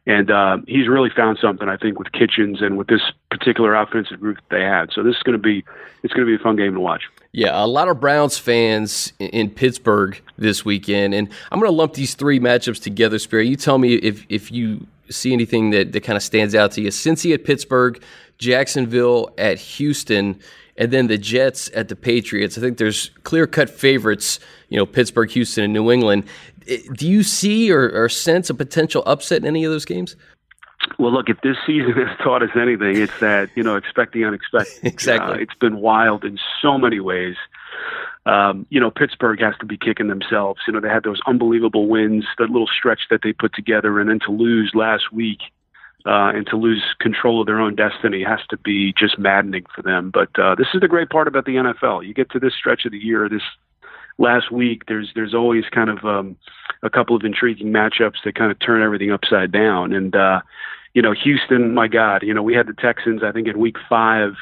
and 0.05 0.29
uh, 0.29 0.57
he's 0.67 0.89
really 0.89 1.09
found 1.09 1.37
something 1.41 1.69
I 1.69 1.77
think 1.77 1.97
with 1.97 2.11
Kitchens 2.11 2.61
and 2.61 2.77
with 2.77 2.87
this 2.87 2.99
particular 3.31 3.73
offensive 3.75 4.19
group 4.19 4.37
that 4.37 4.57
they 4.57 4.61
had. 4.61 4.89
So 4.93 5.03
this 5.03 5.15
is 5.15 5.23
going 5.23 5.37
to 5.37 5.41
be 5.41 5.63
it's 6.03 6.13
going 6.13 6.27
to 6.27 6.29
be 6.29 6.35
a 6.35 6.43
fun 6.43 6.57
game 6.57 6.73
to 6.73 6.81
watch. 6.81 7.03
Yeah, 7.31 7.63
a 7.63 7.65
lot 7.65 7.87
of 7.87 8.01
Browns 8.01 8.37
fans 8.37 9.13
in- 9.19 9.51
Pittsburgh 9.51 10.21
this 10.37 10.65
weekend, 10.65 11.13
and 11.13 11.29
I'm 11.49 11.59
going 11.59 11.71
to 11.71 11.75
lump 11.75 11.93
these 11.93 12.15
three 12.15 12.41
matchups 12.41 12.83
together. 12.83 13.19
Spiro, 13.19 13.43
you 13.43 13.55
tell 13.55 13.77
me 13.77 13.93
if 13.93 14.25
if 14.27 14.51
you 14.51 14.85
see 15.09 15.31
anything 15.31 15.69
that, 15.69 15.93
that 15.93 16.01
kind 16.01 16.17
of 16.17 16.23
stands 16.23 16.55
out 16.55 16.73
to 16.73 16.81
you. 16.81 16.89
Cincy 16.89 17.33
at 17.33 17.45
Pittsburgh, 17.45 18.03
Jacksonville 18.37 19.33
at 19.37 19.57
Houston, 19.57 20.41
and 20.77 20.91
then 20.91 21.07
the 21.07 21.17
Jets 21.17 21.69
at 21.73 21.89
the 21.89 21.95
Patriots. 21.95 22.57
I 22.57 22.61
think 22.61 22.77
there's 22.77 23.09
clear 23.23 23.47
cut 23.47 23.69
favorites. 23.69 24.39
You 24.69 24.77
know, 24.77 24.85
Pittsburgh, 24.85 25.29
Houston, 25.31 25.63
and 25.63 25.73
New 25.73 25.91
England. 25.91 26.25
Do 26.93 27.07
you 27.07 27.23
see 27.23 27.71
or, 27.71 27.89
or 27.89 28.09
sense 28.09 28.49
a 28.49 28.53
potential 28.53 29.03
upset 29.05 29.41
in 29.41 29.47
any 29.47 29.63
of 29.63 29.71
those 29.71 29.85
games? 29.85 30.15
Well, 30.99 31.11
look, 31.11 31.29
if 31.29 31.41
this 31.41 31.57
season 31.65 31.93
has 31.93 32.17
taught 32.19 32.43
us 32.43 32.49
anything, 32.55 32.97
it's 32.97 33.19
that 33.19 33.49
you 33.55 33.63
know 33.63 33.75
expect 33.75 34.13
the 34.13 34.23
unexpected. 34.25 34.83
Exactly. 34.83 35.35
Uh, 35.35 35.39
it's 35.39 35.55
been 35.55 35.77
wild 35.77 36.23
in 36.23 36.37
so 36.61 36.77
many 36.77 36.99
ways. 36.99 37.35
Um, 38.25 38.65
you 38.69 38.79
know, 38.79 38.91
Pittsburgh 38.91 39.39
has 39.39 39.55
to 39.59 39.65
be 39.65 39.77
kicking 39.77 40.07
themselves. 40.07 40.59
You 40.67 40.73
know, 40.73 40.81
they 40.81 40.89
had 40.89 41.03
those 41.03 41.21
unbelievable 41.25 41.87
wins, 41.87 42.25
that 42.37 42.49
little 42.49 42.67
stretch 42.67 43.01
that 43.09 43.21
they 43.23 43.31
put 43.31 43.53
together, 43.53 43.99
and 43.99 44.09
then 44.09 44.19
to 44.25 44.31
lose 44.31 44.71
last 44.75 45.13
week 45.13 45.39
uh, 46.05 46.31
and 46.33 46.47
to 46.47 46.55
lose 46.55 46.83
control 46.99 47.41
of 47.41 47.47
their 47.47 47.59
own 47.59 47.75
destiny 47.75 48.23
has 48.23 48.39
to 48.49 48.57
be 48.57 48.93
just 48.97 49.19
maddening 49.19 49.65
for 49.75 49.81
them. 49.81 50.11
But 50.11 50.29
uh, 50.39 50.55
this 50.55 50.67
is 50.73 50.81
the 50.81 50.87
great 50.87 51.09
part 51.09 51.27
about 51.27 51.45
the 51.45 51.55
NFL. 51.55 52.07
You 52.07 52.13
get 52.13 52.29
to 52.31 52.39
this 52.39 52.53
stretch 52.53 52.85
of 52.85 52.91
the 52.91 52.97
year, 52.97 53.27
this 53.27 53.41
last 54.17 54.51
week, 54.51 54.83
there's 54.87 55.11
there's 55.15 55.33
always 55.33 55.65
kind 55.71 55.89
of 55.89 56.03
um, 56.05 56.37
a 56.83 56.89
couple 56.89 57.15
of 57.15 57.23
intriguing 57.23 57.67
matchups 57.67 58.23
that 58.25 58.35
kind 58.35 58.51
of 58.51 58.59
turn 58.59 58.81
everything 58.81 59.11
upside 59.11 59.51
down. 59.51 59.93
And 59.93 60.15
uh, 60.15 60.41
you 60.93 61.01
know, 61.01 61.13
Houston, 61.13 61.73
my 61.73 61.87
God, 61.87 62.23
you 62.23 62.33
know, 62.33 62.43
we 62.43 62.53
had 62.53 62.67
the 62.67 62.73
Texans. 62.73 63.21
I 63.23 63.31
think 63.31 63.47
in 63.47 63.59
Week 63.59 63.77
Five, 63.89 64.33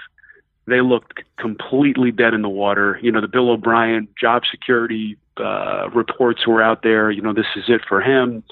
they 0.67 0.81
looked 0.81 1.19
completely 1.37 2.11
dead 2.11 2.33
in 2.33 2.41
the 2.41 2.49
water. 2.49 2.99
You 3.01 3.11
know, 3.11 3.21
the 3.21 3.27
Bill 3.27 3.49
O'Brien 3.49 4.07
job 4.19 4.43
security 4.49 5.17
uh, 5.37 5.89
reports 5.93 6.47
were 6.47 6.61
out 6.61 6.81
there. 6.83 7.11
You 7.11 7.21
know, 7.21 7.33
this 7.33 7.47
is 7.55 7.65
it 7.67 7.81
for 7.87 8.01
him. 8.01 8.43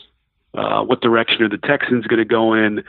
Uh, 0.53 0.83
what 0.83 1.01
direction 1.01 1.41
are 1.41 1.49
the 1.49 1.57
Texans 1.57 2.05
going 2.05 2.19
to 2.19 2.25
go 2.25 2.53
in? 2.53 2.83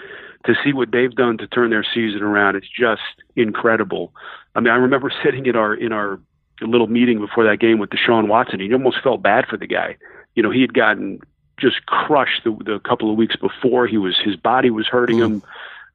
To 0.46 0.54
see 0.62 0.74
what 0.74 0.90
they've 0.92 1.14
done 1.14 1.38
to 1.38 1.46
turn 1.46 1.70
their 1.70 1.86
season 1.94 2.22
around, 2.22 2.54
it's 2.54 2.68
just 2.68 3.00
incredible. 3.34 4.12
I 4.54 4.60
mean, 4.60 4.70
I 4.70 4.76
remember 4.76 5.10
sitting 5.24 5.46
in 5.46 5.56
our 5.56 5.74
in 5.74 5.92
our 5.92 6.20
little 6.60 6.86
meeting 6.86 7.18
before 7.18 7.44
that 7.44 7.60
game 7.60 7.78
with 7.78 7.90
Deshaun 7.90 8.28
Watson. 8.28 8.60
He 8.60 8.72
almost 8.72 8.98
felt 9.02 9.22
bad 9.22 9.46
for 9.46 9.56
the 9.56 9.66
guy. 9.66 9.96
You 10.34 10.42
know, 10.42 10.50
he 10.50 10.60
had 10.60 10.74
gotten 10.74 11.20
just 11.58 11.86
crushed 11.86 12.44
the, 12.44 12.50
the 12.64 12.80
couple 12.80 13.10
of 13.10 13.16
weeks 13.16 13.36
before. 13.36 13.86
He 13.86 13.96
was 13.96 14.18
his 14.22 14.36
body 14.36 14.70
was 14.70 14.86
hurting 14.86 15.18
him. 15.18 15.42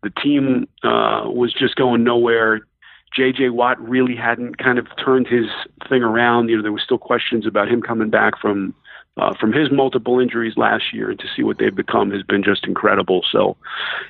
The 0.02 0.10
team 0.10 0.68
uh, 0.84 1.24
was 1.26 1.54
just 1.54 1.76
going 1.76 2.04
nowhere. 2.04 2.62
J.J. 3.14 3.50
Watt 3.50 3.80
really 3.82 4.16
hadn't 4.16 4.58
kind 4.58 4.78
of 4.78 4.88
turned 5.04 5.28
his 5.28 5.48
thing 5.90 6.04
around. 6.04 6.50
You 6.50 6.58
know, 6.58 6.64
there 6.64 6.72
was 6.72 6.84
still 6.84 7.00
questions 7.00 7.46
about 7.46 7.68
him 7.68 7.82
coming 7.82 8.10
back 8.10 8.40
from 8.40 8.74
uh, 9.20 9.34
from 9.40 9.52
his 9.52 9.72
multiple 9.72 10.20
injuries 10.20 10.54
last 10.56 10.94
year, 10.94 11.10
and 11.10 11.20
to 11.20 11.26
see 11.36 11.44
what 11.44 11.58
they've 11.60 11.76
become 11.76 12.12
has 12.12 12.24
been 12.24 12.44
just 12.44 12.66
incredible. 12.66 13.24
So, 13.32 13.58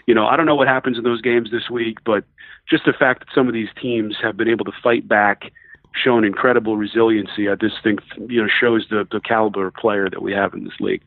you 0.05 0.13
know, 0.13 0.27
I 0.27 0.35
don't 0.35 0.45
know 0.45 0.55
what 0.55 0.67
happens 0.67 0.97
in 0.97 1.03
those 1.03 1.21
games 1.21 1.51
this 1.51 1.69
week, 1.69 1.97
but 2.05 2.23
just 2.69 2.85
the 2.85 2.93
fact 2.93 3.21
that 3.21 3.27
some 3.33 3.47
of 3.47 3.53
these 3.53 3.69
teams 3.81 4.17
have 4.21 4.37
been 4.37 4.47
able 4.47 4.65
to 4.65 4.71
fight 4.83 5.07
back, 5.07 5.51
shown 5.95 6.23
incredible 6.23 6.77
resiliency, 6.77 7.49
I 7.49 7.55
just 7.55 7.75
think 7.83 8.01
you 8.27 8.41
know 8.41 8.47
shows 8.47 8.87
the 8.89 9.07
the 9.11 9.19
caliber 9.19 9.67
of 9.67 9.73
player 9.73 10.09
that 10.09 10.21
we 10.21 10.31
have 10.33 10.53
in 10.53 10.63
this 10.63 10.79
league. 10.79 11.01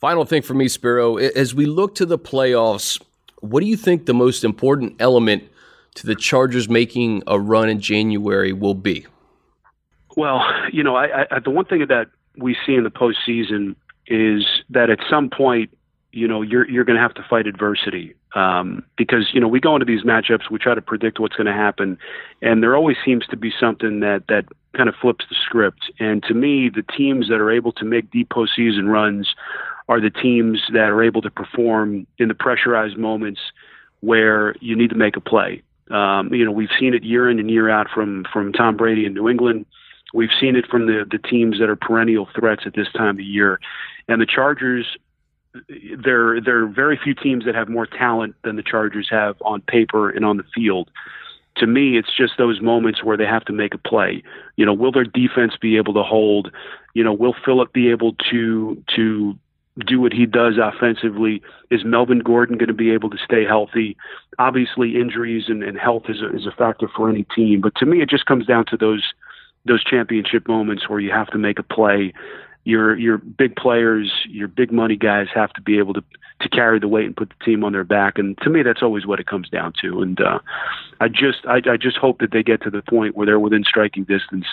Final 0.00 0.24
thing 0.24 0.42
for 0.42 0.54
me, 0.54 0.68
Spiro, 0.68 1.16
as 1.16 1.54
we 1.54 1.66
look 1.66 1.94
to 1.96 2.06
the 2.06 2.18
playoffs, 2.18 3.00
what 3.40 3.60
do 3.60 3.66
you 3.66 3.76
think 3.76 4.06
the 4.06 4.14
most 4.14 4.44
important 4.44 4.96
element 4.98 5.44
to 5.94 6.06
the 6.06 6.14
Chargers 6.14 6.68
making 6.68 7.22
a 7.26 7.38
run 7.38 7.68
in 7.68 7.80
January 7.80 8.52
will 8.52 8.74
be? 8.74 9.06
Well, 10.16 10.42
you 10.72 10.82
know, 10.82 10.96
I, 10.96 11.26
I, 11.30 11.38
the 11.40 11.50
one 11.50 11.64
thing 11.64 11.86
that 11.88 12.08
we 12.36 12.56
see 12.66 12.74
in 12.74 12.84
the 12.84 12.90
postseason 12.90 13.76
is 14.06 14.44
that 14.70 14.90
at 14.90 14.98
some 15.08 15.30
point, 15.30 15.70
you 16.12 16.28
know, 16.28 16.42
you're 16.42 16.68
you're 16.70 16.84
going 16.84 16.96
to 16.96 17.02
have 17.02 17.14
to 17.14 17.24
fight 17.28 17.46
adversity 17.46 18.14
um, 18.34 18.84
because 18.96 19.30
you 19.32 19.40
know 19.40 19.48
we 19.48 19.60
go 19.60 19.74
into 19.74 19.84
these 19.84 20.02
matchups, 20.02 20.50
we 20.50 20.58
try 20.58 20.74
to 20.74 20.82
predict 20.82 21.18
what's 21.18 21.36
going 21.36 21.46
to 21.46 21.52
happen, 21.52 21.98
and 22.40 22.62
there 22.62 22.76
always 22.76 22.96
seems 23.04 23.26
to 23.26 23.36
be 23.36 23.52
something 23.58 24.00
that 24.00 24.24
that 24.28 24.44
kind 24.76 24.88
of 24.88 24.94
flips 25.00 25.24
the 25.28 25.36
script. 25.44 25.90
And 25.98 26.22
to 26.24 26.34
me, 26.34 26.68
the 26.68 26.84
teams 26.96 27.28
that 27.28 27.40
are 27.40 27.50
able 27.50 27.72
to 27.72 27.84
make 27.84 28.10
deep 28.10 28.28
postseason 28.28 28.88
runs 28.88 29.34
are 29.88 30.00
the 30.00 30.10
teams 30.10 30.62
that 30.72 30.88
are 30.90 31.02
able 31.02 31.22
to 31.22 31.30
perform 31.30 32.06
in 32.18 32.28
the 32.28 32.34
pressurized 32.34 32.96
moments 32.96 33.40
where 34.00 34.54
you 34.60 34.76
need 34.76 34.90
to 34.90 34.96
make 34.96 35.16
a 35.16 35.20
play. 35.20 35.62
Um, 35.90 36.32
you 36.32 36.44
know, 36.44 36.50
we've 36.52 36.70
seen 36.78 36.94
it 36.94 37.02
year 37.02 37.28
in 37.28 37.38
and 37.38 37.50
year 37.50 37.68
out 37.68 37.88
from 37.92 38.24
from 38.32 38.52
Tom 38.52 38.76
Brady 38.76 39.04
in 39.04 39.14
New 39.14 39.28
England. 39.28 39.66
We've 40.14 40.30
seen 40.40 40.56
it 40.56 40.66
from 40.66 40.86
the 40.86 41.04
the 41.10 41.18
teams 41.18 41.58
that 41.58 41.68
are 41.68 41.76
perennial 41.76 42.28
threats 42.34 42.62
at 42.64 42.74
this 42.74 42.90
time 42.92 43.16
of 43.16 43.20
year, 43.20 43.60
and 44.08 44.20
the 44.20 44.26
Chargers. 44.26 44.86
There, 45.68 46.40
there 46.40 46.64
are 46.64 46.66
very 46.66 46.98
few 47.00 47.14
teams 47.14 47.44
that 47.44 47.54
have 47.54 47.68
more 47.68 47.86
talent 47.86 48.34
than 48.42 48.56
the 48.56 48.62
Chargers 48.62 49.06
have 49.10 49.36
on 49.42 49.60
paper 49.60 50.10
and 50.10 50.24
on 50.24 50.36
the 50.36 50.42
field. 50.52 50.90
To 51.58 51.68
me, 51.68 51.96
it's 51.96 52.08
just 52.16 52.32
those 52.38 52.60
moments 52.60 53.04
where 53.04 53.16
they 53.16 53.24
have 53.26 53.44
to 53.44 53.52
make 53.52 53.72
a 53.72 53.78
play. 53.78 54.24
You 54.56 54.66
know, 54.66 54.74
will 54.74 54.90
their 54.90 55.04
defense 55.04 55.52
be 55.60 55.76
able 55.76 55.94
to 55.94 56.02
hold? 56.02 56.50
You 56.94 57.04
know, 57.04 57.12
will 57.12 57.36
Philip 57.44 57.72
be 57.72 57.88
able 57.90 58.14
to 58.30 58.82
to 58.96 59.38
do 59.86 60.00
what 60.00 60.12
he 60.12 60.26
does 60.26 60.54
offensively? 60.62 61.42
Is 61.70 61.84
Melvin 61.84 62.20
Gordon 62.20 62.58
going 62.58 62.68
to 62.68 62.74
be 62.74 62.90
able 62.90 63.10
to 63.10 63.18
stay 63.24 63.44
healthy? 63.44 63.96
Obviously, 64.38 64.96
injuries 64.96 65.44
and, 65.48 65.62
and 65.62 65.78
health 65.78 66.04
is 66.08 66.20
a, 66.20 66.34
is 66.34 66.46
a 66.46 66.52
factor 66.52 66.88
for 66.96 67.08
any 67.08 67.24
team. 67.34 67.60
But 67.60 67.74
to 67.76 67.86
me, 67.86 68.00
it 68.02 68.08
just 68.08 68.26
comes 68.26 68.46
down 68.46 68.66
to 68.66 68.76
those 68.76 69.02
those 69.64 69.82
championship 69.84 70.48
moments 70.48 70.88
where 70.88 71.00
you 71.00 71.10
have 71.10 71.28
to 71.28 71.38
make 71.38 71.58
a 71.58 71.62
play. 71.62 72.12
Your 72.66 72.96
your 72.96 73.18
big 73.18 73.56
players, 73.56 74.10
your 74.26 74.48
big 74.48 74.72
money 74.72 74.96
guys 74.96 75.26
have 75.34 75.52
to 75.52 75.60
be 75.60 75.76
able 75.78 75.92
to 75.94 76.02
to 76.40 76.48
carry 76.48 76.78
the 76.78 76.88
weight 76.88 77.06
and 77.06 77.16
put 77.16 77.28
the 77.28 77.44
team 77.44 77.62
on 77.62 77.72
their 77.72 77.84
back. 77.84 78.18
And 78.18 78.36
to 78.38 78.50
me, 78.50 78.62
that's 78.62 78.82
always 78.82 79.06
what 79.06 79.20
it 79.20 79.26
comes 79.26 79.48
down 79.48 79.72
to. 79.82 80.02
And 80.02 80.20
uh, 80.20 80.38
I 81.00 81.08
just 81.08 81.44
I, 81.46 81.60
I 81.70 81.76
just 81.76 81.96
hope 81.96 82.20
that 82.20 82.32
they 82.32 82.42
get 82.42 82.62
to 82.62 82.70
the 82.70 82.82
point 82.82 83.16
where 83.16 83.26
they're 83.26 83.38
within 83.38 83.64
striking 83.64 84.04
distance 84.04 84.46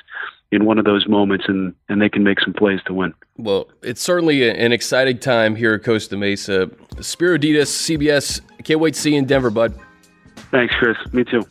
in 0.52 0.66
one 0.66 0.78
of 0.78 0.86
those 0.86 1.08
moments 1.08 1.46
and 1.48 1.74
and 1.88 2.02
they 2.02 2.10
can 2.10 2.24
make 2.24 2.40
some 2.40 2.54
plays 2.54 2.82
to 2.86 2.94
win. 2.94 3.14
Well, 3.38 3.70
it's 3.82 4.02
certainly 4.02 4.50
an 4.50 4.72
exciting 4.72 5.20
time 5.20 5.56
here 5.56 5.74
at 5.74 5.84
Costa 5.84 6.18
Mesa. 6.18 6.70
Spiro 7.00 7.38
Dedes, 7.38 7.70
CBS. 7.70 8.42
Can't 8.64 8.80
wait 8.80 8.94
to 8.94 9.00
see 9.00 9.14
you 9.14 9.20
in 9.20 9.26
Denver, 9.26 9.50
bud. 9.50 9.74
Thanks, 10.52 10.74
Chris. 10.76 10.98
Me 11.14 11.24
too. 11.24 11.46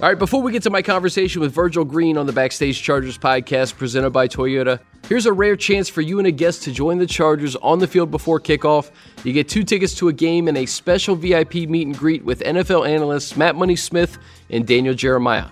All 0.00 0.08
right, 0.08 0.16
before 0.16 0.42
we 0.42 0.52
get 0.52 0.62
to 0.62 0.70
my 0.70 0.80
conversation 0.80 1.40
with 1.40 1.52
Virgil 1.52 1.84
Green 1.84 2.16
on 2.16 2.26
the 2.26 2.32
Backstage 2.32 2.80
Chargers 2.80 3.18
podcast 3.18 3.76
presented 3.76 4.10
by 4.10 4.28
Toyota, 4.28 4.78
here's 5.08 5.26
a 5.26 5.32
rare 5.32 5.56
chance 5.56 5.88
for 5.88 6.02
you 6.02 6.18
and 6.18 6.28
a 6.28 6.30
guest 6.30 6.62
to 6.62 6.72
join 6.72 6.98
the 6.98 7.06
Chargers 7.06 7.56
on 7.56 7.80
the 7.80 7.86
field 7.88 8.08
before 8.12 8.38
kickoff. 8.38 8.92
You 9.24 9.32
get 9.32 9.48
two 9.48 9.64
tickets 9.64 9.96
to 9.96 10.06
a 10.06 10.12
game 10.12 10.46
and 10.46 10.56
a 10.56 10.66
special 10.66 11.16
VIP 11.16 11.54
meet 11.68 11.88
and 11.88 11.98
greet 11.98 12.24
with 12.24 12.38
NFL 12.44 12.88
analysts 12.88 13.36
Matt 13.36 13.56
Money 13.56 13.74
Smith 13.74 14.18
and 14.50 14.64
Daniel 14.64 14.94
Jeremiah. 14.94 15.48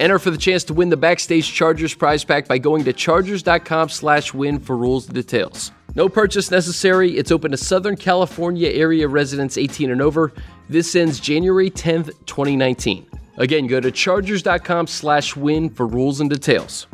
Enter 0.00 0.18
for 0.18 0.32
the 0.32 0.38
chance 0.38 0.64
to 0.64 0.74
win 0.74 0.88
the 0.88 0.96
Backstage 0.96 1.52
Chargers 1.52 1.94
prize 1.94 2.24
pack 2.24 2.48
by 2.48 2.58
going 2.58 2.82
to 2.82 2.92
chargers.com 2.92 3.90
slash 3.90 4.34
win 4.34 4.58
for 4.58 4.76
rules 4.76 5.06
and 5.06 5.14
details. 5.14 5.70
No 5.94 6.08
purchase 6.08 6.50
necessary. 6.50 7.16
It's 7.16 7.30
open 7.30 7.52
to 7.52 7.56
Southern 7.56 7.94
California 7.94 8.70
area 8.70 9.06
residents 9.06 9.56
18 9.56 9.92
and 9.92 10.02
over. 10.02 10.32
This 10.68 10.96
ends 10.96 11.20
January 11.20 11.70
10th, 11.70 12.06
2019. 12.26 13.06
Again, 13.36 13.66
go 13.66 13.80
to 13.80 13.90
chargers.com 13.90 14.86
slash 14.86 15.34
win 15.36 15.68
for 15.70 15.86
rules 15.86 16.20
and 16.20 16.30
details. 16.30 16.86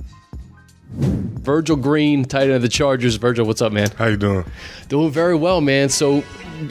Virgil 0.92 1.76
Green, 1.76 2.24
tight 2.24 2.44
end 2.44 2.52
of 2.52 2.62
the 2.62 2.68
Chargers. 2.68 3.16
Virgil, 3.16 3.46
what's 3.46 3.62
up, 3.62 3.72
man? 3.72 3.90
How 3.96 4.06
you 4.06 4.16
doing? 4.16 4.44
Doing 4.88 5.10
very 5.10 5.34
well, 5.34 5.60
man. 5.60 5.88
So 5.88 6.22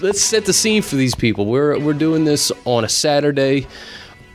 let's 0.01 0.21
set 0.21 0.45
the 0.45 0.53
scene 0.53 0.81
for 0.81 0.95
these 0.95 1.15
people. 1.15 1.45
We're 1.45 1.79
we're 1.79 1.93
doing 1.93 2.25
this 2.25 2.51
on 2.65 2.83
a 2.83 2.89
Saturday. 2.89 3.67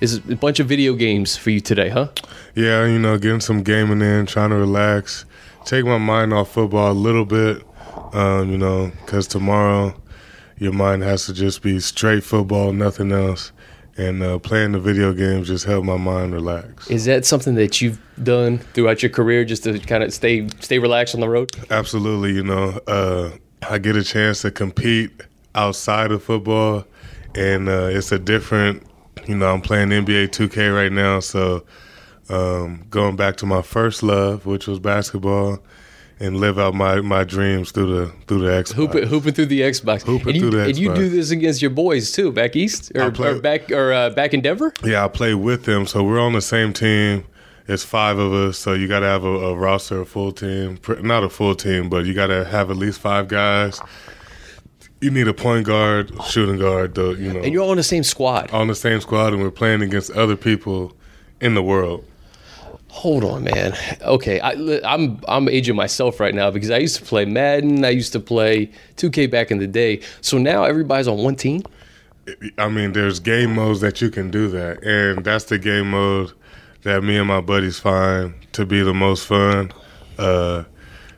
Is 0.00 0.16
a 0.28 0.36
bunch 0.36 0.60
of 0.60 0.66
video 0.66 0.94
games 0.94 1.36
for 1.36 1.50
you 1.50 1.60
today, 1.60 1.88
huh? 1.88 2.08
Yeah, 2.54 2.84
you 2.84 2.98
know, 2.98 3.16
getting 3.16 3.40
some 3.40 3.62
gaming 3.62 4.02
in, 4.02 4.26
trying 4.26 4.50
to 4.50 4.56
relax, 4.56 5.24
take 5.64 5.84
my 5.84 5.98
mind 5.98 6.34
off 6.34 6.52
football 6.52 6.90
a 6.90 6.92
little 6.92 7.24
bit. 7.24 7.62
Um, 8.12 8.50
you 8.50 8.58
know, 8.58 8.92
because 9.04 9.26
tomorrow 9.26 9.94
your 10.58 10.72
mind 10.72 11.02
has 11.02 11.26
to 11.26 11.32
just 11.32 11.62
be 11.62 11.80
straight 11.80 12.22
football, 12.24 12.72
nothing 12.72 13.12
else. 13.12 13.52
And 13.96 14.22
uh, 14.22 14.38
playing 14.40 14.72
the 14.72 14.80
video 14.80 15.12
games 15.12 15.46
just 15.46 15.64
help 15.64 15.84
my 15.84 15.96
mind 15.96 16.32
relax. 16.32 16.90
Is 16.90 17.04
that 17.04 17.24
something 17.24 17.54
that 17.54 17.80
you've 17.80 18.00
done 18.22 18.58
throughout 18.58 19.02
your 19.02 19.10
career, 19.10 19.44
just 19.44 19.62
to 19.64 19.78
kind 19.78 20.02
of 20.02 20.12
stay 20.12 20.48
stay 20.60 20.78
relaxed 20.78 21.14
on 21.14 21.20
the 21.20 21.28
road? 21.28 21.52
Absolutely. 21.70 22.32
You 22.32 22.42
know, 22.42 22.80
uh, 22.88 23.30
I 23.68 23.78
get 23.78 23.94
a 23.96 24.02
chance 24.02 24.42
to 24.42 24.50
compete 24.50 25.12
outside 25.54 26.10
of 26.10 26.22
football, 26.22 26.84
and 27.36 27.68
uh, 27.68 27.88
it's 27.92 28.10
a 28.10 28.18
different. 28.18 28.82
You 29.28 29.36
know, 29.36 29.52
I'm 29.52 29.60
playing 29.60 29.88
NBA 29.88 30.30
2K 30.30 30.74
right 30.74 30.92
now, 30.92 31.20
so 31.20 31.64
um, 32.28 32.84
going 32.90 33.16
back 33.16 33.36
to 33.36 33.46
my 33.46 33.62
first 33.62 34.02
love, 34.02 34.44
which 34.44 34.66
was 34.66 34.80
basketball, 34.80 35.60
and 36.20 36.36
live 36.38 36.58
out 36.58 36.74
my, 36.74 37.00
my 37.00 37.24
dreams 37.24 37.70
through 37.72 37.86
the 38.06 38.12
through 38.26 38.40
the 38.40 38.48
Xbox. 38.48 38.72
Hooping, 39.08 39.34
through 39.34 39.46
the 39.46 39.60
Xbox. 39.62 40.02
Hooping 40.02 40.28
and 40.28 40.36
you, 40.36 40.40
through 40.42 40.50
the 40.50 40.56
Xbox. 40.58 40.68
And 40.68 40.78
you 40.78 40.94
do 40.94 41.08
this 41.08 41.30
against 41.30 41.60
your 41.62 41.70
boys 41.72 42.12
too, 42.12 42.30
back 42.32 42.54
east 42.56 42.92
or, 42.94 43.10
play- 43.10 43.30
or 43.30 43.40
back 43.40 43.70
or 43.72 43.92
uh, 43.92 44.10
back 44.10 44.32
in 44.34 44.40
Denver. 44.40 44.72
Yeah, 44.84 45.04
I 45.04 45.08
play 45.08 45.34
with 45.34 45.64
them, 45.64 45.86
so 45.86 46.02
we're 46.04 46.20
on 46.20 46.32
the 46.32 46.40
same 46.42 46.72
team. 46.72 47.24
It's 47.66 47.82
five 47.82 48.18
of 48.18 48.32
us, 48.32 48.58
so 48.58 48.74
you 48.74 48.86
got 48.88 49.00
to 49.00 49.06
have 49.06 49.24
a, 49.24 49.28
a 49.28 49.56
roster, 49.56 50.02
a 50.02 50.04
full 50.06 50.32
team. 50.32 50.78
Not 51.00 51.24
a 51.24 51.30
full 51.30 51.54
team, 51.54 51.88
but 51.88 52.04
you 52.04 52.12
got 52.12 52.26
to 52.26 52.44
have 52.44 52.70
at 52.70 52.76
least 52.76 53.00
five 53.00 53.26
guys. 53.28 53.80
You 55.00 55.10
need 55.10 55.28
a 55.28 55.34
point 55.34 55.66
guard, 55.66 56.12
shooting 56.24 56.58
guard, 56.58 56.94
though. 56.94 57.10
You 57.12 57.32
know, 57.32 57.40
And 57.40 57.52
you're 57.52 57.62
all 57.62 57.72
in 57.72 57.76
the 57.78 57.82
same 57.82 58.04
squad. 58.04 58.50
on 58.52 58.68
the 58.68 58.74
same 58.74 59.00
squad, 59.00 59.32
and 59.32 59.42
we're 59.42 59.50
playing 59.50 59.80
against 59.82 60.10
other 60.12 60.36
people 60.36 60.94
in 61.40 61.54
the 61.54 61.62
world. 61.62 62.04
Hold 62.94 63.24
on, 63.24 63.42
man. 63.42 63.76
Okay, 64.02 64.38
I, 64.38 64.52
I'm 64.84 65.20
I'm 65.26 65.48
aging 65.48 65.74
myself 65.74 66.20
right 66.20 66.32
now 66.32 66.52
because 66.52 66.70
I 66.70 66.78
used 66.78 66.96
to 66.96 67.04
play 67.04 67.24
Madden. 67.24 67.84
I 67.84 67.90
used 67.90 68.12
to 68.12 68.20
play 68.20 68.70
2K 68.96 69.28
back 69.28 69.50
in 69.50 69.58
the 69.58 69.66
day. 69.66 70.00
So 70.20 70.38
now 70.38 70.62
everybody's 70.62 71.08
on 71.08 71.18
one 71.18 71.34
team. 71.34 71.64
I 72.56 72.68
mean, 72.68 72.92
there's 72.92 73.18
game 73.18 73.56
modes 73.56 73.80
that 73.80 74.00
you 74.00 74.10
can 74.10 74.30
do 74.30 74.48
that, 74.48 74.84
and 74.84 75.24
that's 75.24 75.46
the 75.46 75.58
game 75.58 75.90
mode 75.90 76.32
that 76.84 77.02
me 77.02 77.16
and 77.16 77.26
my 77.26 77.40
buddies 77.40 77.80
find 77.80 78.32
to 78.52 78.64
be 78.64 78.80
the 78.82 78.94
most 78.94 79.26
fun. 79.26 79.72
Uh, 80.16 80.62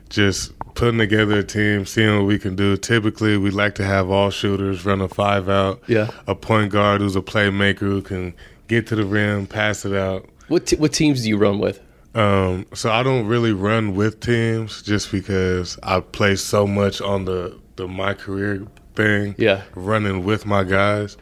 just 0.09 0.57
putting 0.73 0.97
together 0.97 1.39
a 1.39 1.43
team, 1.43 1.85
seeing 1.85 2.17
what 2.17 2.25
we 2.25 2.39
can 2.39 2.55
do. 2.55 2.75
Typically, 2.75 3.37
we 3.37 3.51
like 3.51 3.75
to 3.75 3.85
have 3.85 4.09
all 4.09 4.31
shooters 4.31 4.83
run 4.83 4.99
a 4.99 5.07
five 5.07 5.47
out. 5.47 5.83
Yeah. 5.87 6.09
A 6.25 6.33
point 6.33 6.71
guard 6.71 7.01
who's 7.01 7.15
a 7.15 7.21
playmaker 7.21 7.81
who 7.81 8.01
can 8.01 8.33
get 8.67 8.87
to 8.87 8.95
the 8.95 9.05
rim, 9.05 9.45
pass 9.45 9.85
it 9.85 9.93
out. 9.93 10.27
What 10.47 10.67
t- 10.67 10.75
what 10.77 10.93
teams 10.93 11.23
do 11.23 11.29
you 11.29 11.37
run 11.37 11.59
with? 11.59 11.81
Um, 12.15 12.65
so 12.73 12.89
I 12.89 13.03
don't 13.03 13.27
really 13.27 13.51
run 13.51 13.95
with 13.95 14.19
teams 14.19 14.81
just 14.81 15.11
because 15.11 15.77
I 15.83 15.99
play 15.99 16.35
so 16.35 16.65
much 16.65 16.99
on 16.99 17.25
the, 17.25 17.59
the 17.75 17.87
my 17.87 18.13
career 18.13 18.65
thing. 18.95 19.35
Yeah. 19.37 19.63
Running 19.75 20.25
with 20.25 20.45
my 20.45 20.63
guys. 20.63 21.17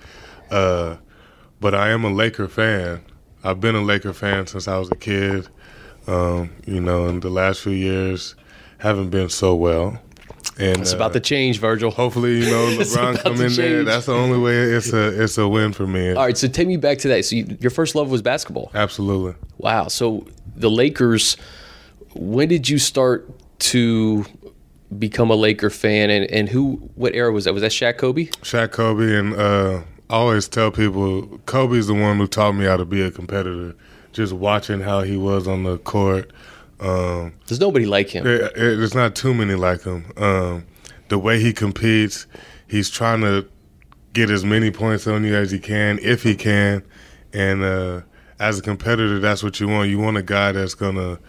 Uh, 0.50 0.98
but 1.60 1.76
I 1.76 1.90
am 1.90 2.06
a 2.06 2.10
Laker 2.10 2.48
fan. 2.48 3.02
I've 3.44 3.60
been 3.60 3.76
a 3.76 3.82
Laker 3.82 4.14
fan 4.14 4.48
since 4.48 4.68
I 4.68 4.78
was 4.78 4.90
a 4.90 4.96
kid. 4.96 5.48
Um, 6.08 6.52
you 6.66 6.80
know, 6.80 7.08
in 7.08 7.20
the 7.20 7.30
last 7.30 7.62
few 7.62 7.74
years 7.74 8.36
haven't 8.78 9.10
been 9.10 9.30
so 9.30 9.56
well. 9.56 10.00
And 10.58 10.82
It's 10.82 10.94
uh, 10.94 10.96
about 10.96 11.14
to 11.14 11.20
change, 11.20 11.60
Virgil. 11.60 11.92
hopefully, 11.92 12.40
you 12.40 12.46
know, 12.46 12.68
LeBron 12.80 13.20
come 13.20 13.42
in 13.42 13.54
there. 13.54 13.84
That's 13.84 14.06
the 14.06 14.14
only 14.14 14.38
way 14.40 14.56
it's 14.56 14.94
a 14.94 15.22
it's 15.24 15.38
a 15.38 15.48
win 15.48 15.74
for 15.74 15.86
me. 15.86 16.12
All 16.12 16.24
right, 16.24 16.38
so 16.38 16.48
take 16.48 16.68
me 16.68 16.78
back 16.78 16.98
to 17.00 17.08
that. 17.10 17.26
So 17.26 17.36
you, 17.36 17.58
your 17.60 17.72
first 17.72 17.94
love 17.96 18.10
was 18.10 18.22
basketball. 18.22 18.72
Absolutely. 18.74 19.36
Wow. 19.58 19.88
So 19.88 20.26
the 20.56 20.70
Lakers. 20.70 21.36
When 22.14 22.48
did 22.48 22.70
you 22.70 22.80
start 22.80 23.30
to 23.60 24.26
become 24.98 25.30
a 25.30 25.36
Laker 25.36 25.70
fan, 25.70 26.10
and, 26.10 26.26
and 26.32 26.48
who? 26.48 26.76
What 26.96 27.14
era 27.14 27.32
was 27.34 27.44
that? 27.44 27.54
Was 27.54 27.62
that 27.62 27.72
Shaq 27.72 27.98
Kobe? 27.98 28.28
Shaq 28.42 28.72
Kobe 28.72 29.14
and 29.18 29.34
uh, 29.36 29.82
I 30.10 30.16
always 30.16 30.48
tell 30.48 30.72
people 30.72 31.40
Kobe's 31.46 31.88
the 31.88 31.94
one 31.94 32.18
who 32.18 32.28
taught 32.28 32.54
me 32.54 32.66
how 32.66 32.78
to 32.78 32.86
be 32.86 33.02
a 33.02 33.12
competitor. 33.12 33.76
Just 34.14 34.32
watching 34.32 34.80
how 34.80 35.02
he 35.02 35.18
was 35.18 35.48
on 35.48 35.64
the 35.64 35.78
court. 35.80 36.32
Um, 36.80 37.34
There's 37.48 37.60
nobody 37.60 37.86
like 37.86 38.10
him. 38.10 38.26
it, 38.28 38.54
there's 38.56 38.94
not 38.96 39.16
too 39.16 39.34
many 39.34 39.56
like 39.56 39.84
him. 39.84 40.12
Um, 40.18 40.66
the 41.08 41.18
way 41.18 41.40
he 41.40 41.54
competes, 41.54 42.28
he's 42.68 42.90
trying 42.90 43.22
to 43.22 43.48
get 44.14 44.30
as 44.30 44.44
many 44.44 44.72
points 44.72 45.08
on 45.08 45.24
you 45.24 45.36
as 45.36 45.52
he 45.52 45.60
can, 45.60 46.00
if 46.02 46.24
he 46.24 46.36
can. 46.36 46.84
And 47.34 47.64
uh, 47.64 48.02
as 48.40 48.60
a 48.60 48.62
competitor, 48.62 49.20
that's 49.20 49.44
what 49.44 49.60
you 49.60 49.68
want. 49.68 49.90
You 49.90 50.00
want 50.00 50.18
a 50.18 50.24
guy 50.24 50.52
that's 50.52 50.74
gonna 50.74 51.20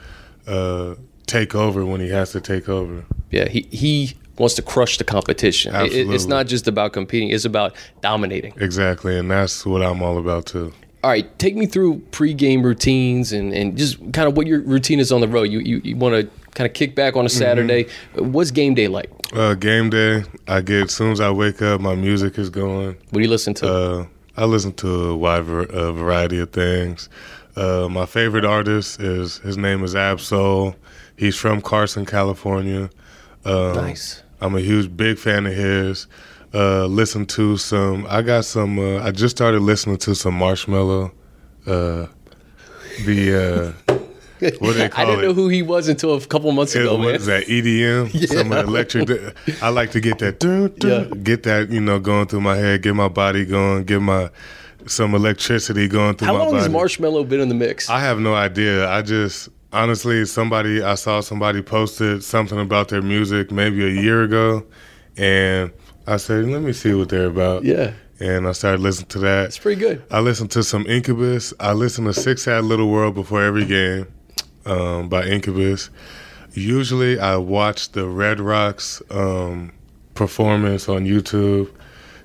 uh, 0.46 0.94
take 1.26 1.54
over 1.54 1.85
when 1.85 2.00
he 2.00 2.09
has 2.11 2.32
to 2.32 2.40
take 2.40 2.68
over. 2.68 3.04
Yeah, 3.30 3.48
he 3.48 3.68
he 3.70 4.14
wants 4.38 4.54
to 4.54 4.62
crush 4.62 4.98
the 4.98 5.04
competition. 5.04 5.74
It- 5.74 5.92
it- 5.92 6.11
it's 6.11 6.26
not 6.26 6.46
just 6.46 6.68
about 6.68 6.92
competing; 6.92 7.30
it's 7.30 7.44
about 7.44 7.74
dominating. 8.00 8.52
Exactly, 8.59 9.18
and 9.18 9.30
that's 9.30 9.64
what 9.66 9.82
I'm 9.82 10.02
all 10.02 10.18
about 10.18 10.46
too. 10.46 10.72
All 11.06 11.12
right, 11.12 11.38
take 11.38 11.54
me 11.54 11.66
through 11.66 12.00
pregame 12.10 12.64
routines 12.64 13.30
and, 13.32 13.54
and 13.54 13.78
just 13.78 14.00
kind 14.12 14.26
of 14.26 14.36
what 14.36 14.48
your 14.48 14.60
routine 14.62 14.98
is 14.98 15.12
on 15.12 15.20
the 15.20 15.28
road. 15.28 15.44
You 15.44 15.60
you, 15.60 15.80
you 15.84 15.94
want 15.94 16.16
to 16.16 16.28
kind 16.56 16.68
of 16.68 16.74
kick 16.74 16.96
back 16.96 17.14
on 17.14 17.24
a 17.24 17.28
Saturday. 17.28 17.86
What's 18.16 18.50
game 18.50 18.74
day 18.74 18.88
like? 18.88 19.08
Uh, 19.32 19.54
game 19.54 19.88
day, 19.88 20.24
I 20.48 20.62
get 20.62 20.86
as 20.86 20.94
soon 20.94 21.12
as 21.12 21.20
I 21.20 21.30
wake 21.30 21.62
up, 21.62 21.80
my 21.80 21.94
music 21.94 22.38
is 22.38 22.50
going. 22.50 22.96
What 23.10 23.12
do 23.12 23.20
you 23.20 23.28
listen 23.28 23.54
to? 23.54 23.72
Uh, 23.72 24.06
I 24.36 24.46
listen 24.46 24.72
to 24.72 25.10
a 25.10 25.16
wide 25.16 25.44
var- 25.44 25.70
uh, 25.70 25.92
variety 25.92 26.40
of 26.40 26.50
things. 26.50 27.08
Uh, 27.54 27.86
my 27.88 28.04
favorite 28.04 28.44
artist 28.44 28.98
is 29.00 29.36
his 29.38 29.56
name 29.56 29.84
is 29.84 29.94
Ab-Soul. 29.94 30.74
He's 31.16 31.36
from 31.36 31.62
Carson, 31.62 32.04
California. 32.04 32.90
Um, 33.44 33.76
nice. 33.76 34.24
I'm 34.40 34.56
a 34.56 34.60
huge 34.60 34.96
big 34.96 35.18
fan 35.18 35.46
of 35.46 35.54
his. 35.54 36.08
Uh, 36.56 36.86
listen 36.86 37.26
to 37.26 37.56
some. 37.58 38.06
I 38.08 38.22
got 38.22 38.44
some. 38.46 38.78
Uh, 38.78 39.02
I 39.04 39.10
just 39.10 39.36
started 39.36 39.60
listening 39.60 39.98
to 39.98 40.14
some 40.14 40.38
Marshmello. 40.38 41.10
Uh, 41.66 42.06
the 43.04 43.74
uh, 43.88 43.92
what 44.60 44.72
do 44.72 44.72
they 44.74 44.90
I 44.90 45.04
didn't 45.04 45.20
it? 45.20 45.22
know 45.26 45.34
who 45.34 45.48
he 45.48 45.60
was 45.62 45.88
until 45.88 46.14
a 46.14 46.20
couple 46.24 46.50
months 46.52 46.74
It- 46.74 46.80
ago, 46.82 46.94
what 46.96 47.06
man. 47.08 47.14
is 47.16 47.26
that 47.26 47.44
EDM? 47.44 48.26
Some 48.34 48.52
electric. 48.52 49.10
I 49.62 49.68
like 49.68 49.90
to 49.90 50.00
get 50.00 50.18
that, 50.20 50.40
dun, 50.40 50.72
dun, 50.78 51.08
Yeah. 51.08 51.14
get 51.22 51.42
that, 51.42 51.68
you 51.70 51.80
know, 51.80 51.98
going 51.98 52.26
through 52.26 52.40
my 52.40 52.56
head, 52.56 52.82
get 52.82 52.94
my 52.94 53.08
body 53.08 53.44
going, 53.44 53.84
get 53.84 54.00
my 54.00 54.30
some 54.86 55.14
electricity 55.14 55.88
going 55.88 56.14
through 56.16 56.28
How 56.28 56.32
my 56.34 56.38
long 56.38 56.52
body. 56.52 56.62
has 56.62 56.68
Marshmello 56.72 57.28
been 57.28 57.40
in 57.40 57.48
the 57.50 57.54
mix? 57.54 57.90
I 57.90 57.98
have 58.00 58.18
no 58.20 58.34
idea. 58.34 58.88
I 58.88 59.02
just 59.02 59.50
honestly, 59.74 60.24
somebody 60.24 60.82
I 60.82 60.94
saw 60.94 61.20
somebody 61.20 61.60
posted 61.60 62.24
something 62.24 62.58
about 62.58 62.88
their 62.88 63.02
music 63.02 63.50
maybe 63.50 63.84
a 63.84 63.90
year 64.00 64.22
ago, 64.22 64.64
and 65.18 65.70
I 66.06 66.16
said, 66.18 66.46
let 66.46 66.62
me 66.62 66.72
see 66.72 66.94
what 66.94 67.08
they're 67.08 67.26
about. 67.26 67.64
yeah, 67.64 67.92
And 68.20 68.46
I 68.46 68.52
started 68.52 68.80
listening 68.80 69.08
to 69.08 69.18
that. 69.20 69.46
it's 69.46 69.58
pretty 69.58 69.80
good. 69.80 70.02
I 70.10 70.20
listen 70.20 70.48
to 70.48 70.62
some 70.62 70.86
Incubus. 70.86 71.52
I 71.58 71.72
listen 71.72 72.04
to 72.04 72.12
Sick 72.14 72.38
Sad 72.38 72.64
Little 72.64 72.88
World 72.88 73.14
before 73.14 73.42
every 73.42 73.64
game 73.64 74.06
um, 74.64 75.08
by 75.08 75.24
Incubus. 75.24 75.90
Usually, 76.52 77.18
I 77.18 77.36
watch 77.36 77.92
the 77.92 78.06
Red 78.06 78.40
Rocks 78.40 79.02
um, 79.10 79.72
performance 80.14 80.88
on 80.88 81.04
YouTube 81.04 81.70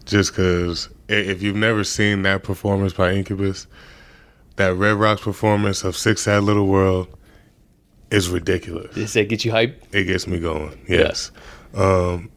just 0.05 0.31
because 0.31 0.87
if 1.09 1.41
you've 1.41 1.55
never 1.55 1.83
seen 1.83 2.21
that 2.21 2.43
performance 2.43 2.93
by 2.93 3.13
Incubus, 3.13 3.67
that 4.55 4.73
Red 4.75 4.93
Rocks 4.93 5.21
performance 5.21 5.83
of 5.83 5.95
Sick 5.97 6.17
Sad 6.17 6.43
Little 6.43 6.67
World 6.67 7.07
is 8.11 8.29
ridiculous. 8.29 8.93
Does 8.95 9.13
that 9.13 9.27
get 9.27 9.43
you 9.43 9.51
hyped? 9.51 9.75
It 9.93 10.05
gets 10.05 10.27
me 10.27 10.39
going. 10.39 10.79
Yes. 10.87 11.31
Um, 11.73 12.29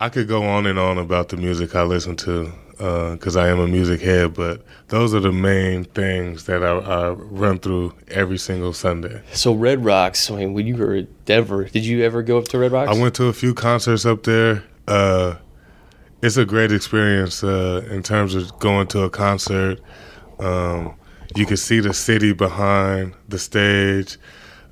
I 0.00 0.08
could 0.10 0.28
go 0.28 0.42
on 0.42 0.66
and 0.66 0.78
on 0.78 0.98
about 0.98 1.30
the 1.30 1.36
music 1.36 1.74
I 1.74 1.82
listen 1.82 2.16
to. 2.16 2.52
because 2.72 3.36
uh, 3.36 3.40
I 3.40 3.48
am 3.48 3.58
a 3.58 3.66
music 3.66 4.02
head. 4.02 4.34
But 4.34 4.62
those 4.88 5.14
are 5.14 5.20
the 5.20 5.32
main 5.32 5.84
things 5.84 6.44
that 6.44 6.62
I, 6.62 6.72
I, 6.76 7.10
run 7.10 7.58
through 7.58 7.94
every 8.08 8.38
single 8.38 8.72
Sunday. 8.72 9.22
So 9.32 9.52
Red 9.52 9.84
Rocks. 9.84 10.30
I 10.30 10.36
mean, 10.36 10.52
when 10.52 10.66
you 10.66 10.76
were 10.76 10.94
at 10.94 11.24
Denver, 11.24 11.64
did 11.64 11.86
you 11.86 12.04
ever 12.04 12.22
go 12.22 12.38
up 12.38 12.48
to 12.48 12.58
Red 12.58 12.72
Rocks? 12.72 12.90
I 12.90 13.00
went 13.00 13.14
to 13.16 13.24
a 13.24 13.32
few 13.32 13.54
concerts 13.54 14.04
up 14.04 14.24
there. 14.24 14.62
Uh, 14.86 15.36
it's 16.22 16.36
a 16.36 16.44
great 16.44 16.72
experience 16.72 17.42
uh, 17.42 17.86
in 17.90 18.02
terms 18.02 18.34
of 18.34 18.58
going 18.58 18.86
to 18.88 19.02
a 19.02 19.10
concert. 19.10 19.80
Um, 20.38 20.94
you 21.34 21.46
can 21.46 21.56
see 21.56 21.80
the 21.80 21.94
city 21.94 22.32
behind 22.32 23.14
the 23.28 23.38
stage. 23.38 24.18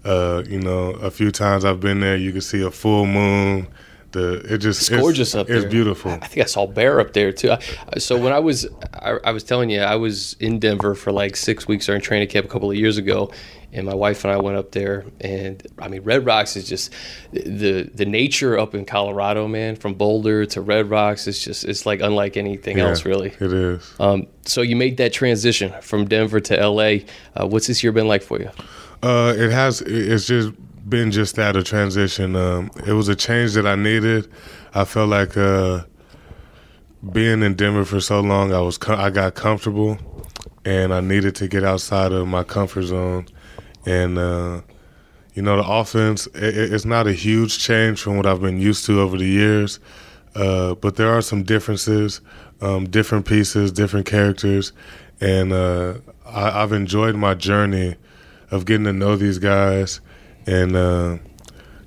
Uh, 0.04 0.42
you 0.46 0.60
know, 0.60 0.90
a 0.90 1.10
few 1.10 1.30
times 1.30 1.64
I've 1.64 1.80
been 1.80 2.00
there, 2.00 2.16
you 2.16 2.32
can 2.32 2.42
see 2.42 2.62
a 2.62 2.70
full 2.70 3.06
moon. 3.06 3.68
The 4.14 4.54
it 4.54 4.58
just 4.58 4.80
it's 4.80 4.88
gorgeous 5.00 5.34
up 5.34 5.48
there. 5.48 5.56
It's 5.56 5.66
beautiful. 5.66 6.12
I 6.12 6.18
think 6.28 6.44
I 6.44 6.46
saw 6.46 6.68
bear 6.68 7.00
up 7.00 7.14
there 7.14 7.32
too. 7.32 7.56
So 7.98 8.16
when 8.16 8.32
I 8.32 8.38
was, 8.38 8.64
I, 8.92 9.18
I, 9.24 9.32
was 9.32 9.42
telling 9.42 9.70
you, 9.70 9.80
I 9.80 9.96
was 9.96 10.34
in 10.34 10.60
Denver 10.60 10.94
for 10.94 11.10
like 11.10 11.34
six 11.34 11.66
weeks 11.66 11.86
during 11.86 12.00
training 12.00 12.28
camp 12.28 12.46
a 12.46 12.48
couple 12.48 12.70
of 12.70 12.76
years 12.76 12.96
ago, 12.96 13.32
and 13.72 13.84
my 13.84 13.94
wife 13.94 14.24
and 14.24 14.32
I 14.32 14.36
went 14.36 14.56
up 14.56 14.70
there. 14.70 15.04
And 15.20 15.66
I 15.80 15.88
mean, 15.88 16.02
Red 16.02 16.24
Rocks 16.24 16.56
is 16.56 16.68
just 16.68 16.92
the 17.32 17.90
the 17.92 18.04
nature 18.04 18.56
up 18.56 18.72
in 18.72 18.84
Colorado, 18.84 19.48
man. 19.48 19.74
From 19.74 19.94
Boulder 19.94 20.46
to 20.46 20.60
Red 20.60 20.90
Rocks, 20.90 21.26
it's 21.26 21.42
just 21.42 21.64
it's 21.64 21.84
like 21.84 22.00
unlike 22.00 22.36
anything 22.36 22.78
yeah, 22.78 22.90
else, 22.90 23.04
really. 23.04 23.30
It 23.40 23.52
is. 23.52 23.94
Um, 23.98 24.28
so 24.46 24.62
you 24.62 24.76
made 24.76 24.96
that 24.98 25.12
transition 25.12 25.74
from 25.82 26.06
Denver 26.06 26.38
to 26.38 26.68
LA. 26.68 26.98
Uh, 27.34 27.48
what's 27.48 27.66
this 27.66 27.82
year 27.82 27.90
been 27.90 28.06
like 28.06 28.22
for 28.22 28.38
you? 28.40 28.50
Uh, 29.02 29.34
it 29.36 29.50
has. 29.50 29.80
It's 29.80 30.26
just 30.26 30.52
been 30.88 31.10
just 31.10 31.36
that 31.36 31.56
a 31.56 31.62
transition. 31.62 32.36
Um, 32.36 32.70
it 32.86 32.92
was 32.92 33.08
a 33.08 33.16
change 33.16 33.54
that 33.54 33.66
I 33.66 33.74
needed. 33.74 34.30
I 34.74 34.84
felt 34.84 35.08
like 35.08 35.36
uh, 35.36 35.84
being 37.12 37.42
in 37.42 37.54
Denver 37.54 37.84
for 37.84 38.00
so 38.00 38.20
long, 38.20 38.52
I 38.52 38.60
was 38.60 38.78
I 38.88 39.10
got 39.10 39.34
comfortable, 39.34 39.98
and 40.64 40.92
I 40.92 41.00
needed 41.00 41.34
to 41.36 41.48
get 41.48 41.64
outside 41.64 42.12
of 42.12 42.26
my 42.26 42.44
comfort 42.44 42.82
zone. 42.82 43.26
And 43.86 44.18
uh, 44.18 44.62
you 45.34 45.42
know, 45.42 45.56
the 45.56 45.68
offense 45.68 46.26
it, 46.28 46.72
it's 46.72 46.84
not 46.84 47.06
a 47.06 47.12
huge 47.12 47.58
change 47.58 48.00
from 48.00 48.16
what 48.16 48.26
I've 48.26 48.40
been 48.40 48.60
used 48.60 48.84
to 48.86 49.00
over 49.00 49.16
the 49.16 49.26
years, 49.26 49.80
uh, 50.34 50.74
but 50.74 50.96
there 50.96 51.10
are 51.10 51.22
some 51.22 51.42
differences, 51.42 52.20
um, 52.60 52.88
different 52.88 53.26
pieces, 53.26 53.72
different 53.72 54.06
characters, 54.06 54.72
and 55.20 55.52
uh, 55.52 55.94
I, 56.26 56.62
I've 56.62 56.72
enjoyed 56.72 57.14
my 57.16 57.34
journey 57.34 57.96
of 58.50 58.66
getting 58.66 58.84
to 58.84 58.92
know 58.92 59.16
these 59.16 59.38
guys 59.38 60.00
and 60.46 60.76
uh, 60.76 61.18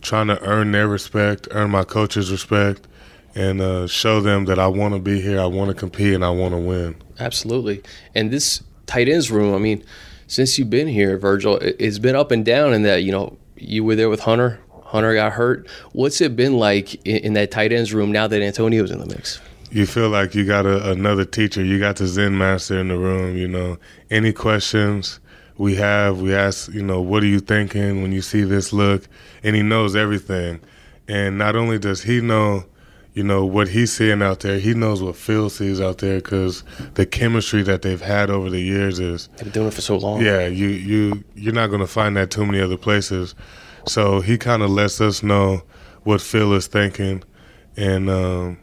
trying 0.02 0.28
to 0.28 0.42
earn 0.44 0.72
their 0.72 0.88
respect, 0.88 1.48
earn 1.52 1.72
my 1.72 1.84
coach's 1.84 2.32
respect, 2.32 2.88
and 3.36 3.62
uh, 3.62 3.88
show 3.88 4.20
them 4.20 4.46
that 4.46 4.58
I 4.58 4.68
want 4.68 4.94
to 4.94 5.00
be 5.00 5.22
here, 5.22 5.40
I 5.40 5.46
want 5.46 5.70
to 5.70 5.76
compete, 5.76 6.14
and 6.14 6.26
I 6.26 6.30
want 6.30 6.54
to 6.54 6.58
win. 6.58 6.96
Absolutely. 7.20 7.84
And 8.16 8.32
this 8.32 8.64
tight 8.86 9.08
ends 9.10 9.30
room, 9.30 9.54
I 9.54 9.60
mean, 9.60 9.84
since 10.28 10.58
you've 10.58 10.70
been 10.70 10.88
here, 10.88 11.18
Virgil, 11.18 11.58
it's 11.58 12.00
been 12.00 12.16
up 12.16 12.32
and 12.32 12.44
down 12.44 12.74
in 12.74 12.84
that, 12.84 13.04
you 13.04 13.12
know, 13.12 13.38
you 13.56 13.84
were 13.84 13.96
there 13.96 14.10
with 14.10 14.22
Hunter. 14.22 14.60
Hunter 14.84 15.14
got 15.14 15.34
hurt. 15.34 15.68
What's 15.92 16.22
it 16.22 16.36
been 16.36 16.58
like 16.58 16.96
in, 17.06 17.18
in 17.18 17.34
that 17.34 17.52
tight 17.52 17.74
ends 17.74 17.94
room 17.94 18.12
now 18.12 18.28
that 18.28 18.42
Antonio's 18.42 18.92
in 18.92 19.00
the 19.00 19.06
mix? 19.06 19.40
You 19.70 19.86
feel 19.86 20.10
like 20.10 20.34
you 20.34 20.46
got 20.46 20.66
a, 20.66 20.92
another 20.92 21.26
teacher. 21.26 21.64
You 21.64 21.78
got 21.78 21.98
the 21.98 22.08
Zen 22.08 22.38
master 22.38 22.80
in 22.80 22.88
the 22.88 22.98
room. 22.98 23.36
You 23.36 23.48
know, 23.48 23.78
any 24.10 24.32
questions, 24.32 25.20
we 25.58 25.76
have. 25.76 26.22
We 26.22 26.34
ask, 26.34 26.72
you 26.74 26.84
know, 26.84 27.02
what 27.02 27.24
are 27.24 27.28
you 27.28 27.40
thinking 27.40 28.02
when 28.02 28.12
you 28.12 28.22
see 28.22 28.44
this 28.44 28.72
look? 28.72 29.08
And 29.44 29.56
he 29.56 29.62
knows 29.62 29.96
everything. 29.96 30.62
And 31.08 31.38
not 31.38 31.56
only 31.56 31.80
does 31.80 32.04
he 32.04 32.22
know, 32.22 32.66
you 33.14 33.24
know, 33.24 33.46
what 33.46 33.70
he's 33.70 33.92
seeing 33.92 34.22
out 34.22 34.42
there, 34.42 34.60
he 34.60 34.74
knows 34.74 35.02
what 35.02 35.16
Phil 35.16 35.50
sees 35.50 35.82
out 35.82 36.00
there 36.00 36.18
because 36.18 36.64
the 36.94 37.06
chemistry 37.06 37.64
that 37.64 37.82
they've 37.82 38.02
had 38.02 38.30
over 38.30 38.50
the 38.50 38.60
years 38.60 39.00
is. 39.00 39.28
They've 39.38 39.46
been 39.46 39.52
doing 39.52 39.68
it 39.68 39.74
for 39.74 39.82
so 39.82 39.98
long. 39.98 40.22
Yeah, 40.22 40.46
you 40.48 40.68
you 40.68 41.24
you're 41.34 41.54
not 41.54 41.68
going 41.68 41.82
to 41.82 41.88
find 41.88 42.16
that 42.18 42.30
too 42.30 42.46
many 42.46 42.62
other 42.62 42.78
places. 42.78 43.34
So 43.88 44.20
he 44.20 44.38
kind 44.38 44.62
of 44.62 44.70
lets 44.70 45.02
us 45.02 45.24
know 45.24 45.64
what 46.04 46.22
Phil 46.22 46.54
is 46.54 46.68
thinking, 46.68 47.24
and 47.76 48.10
um, 48.10 48.60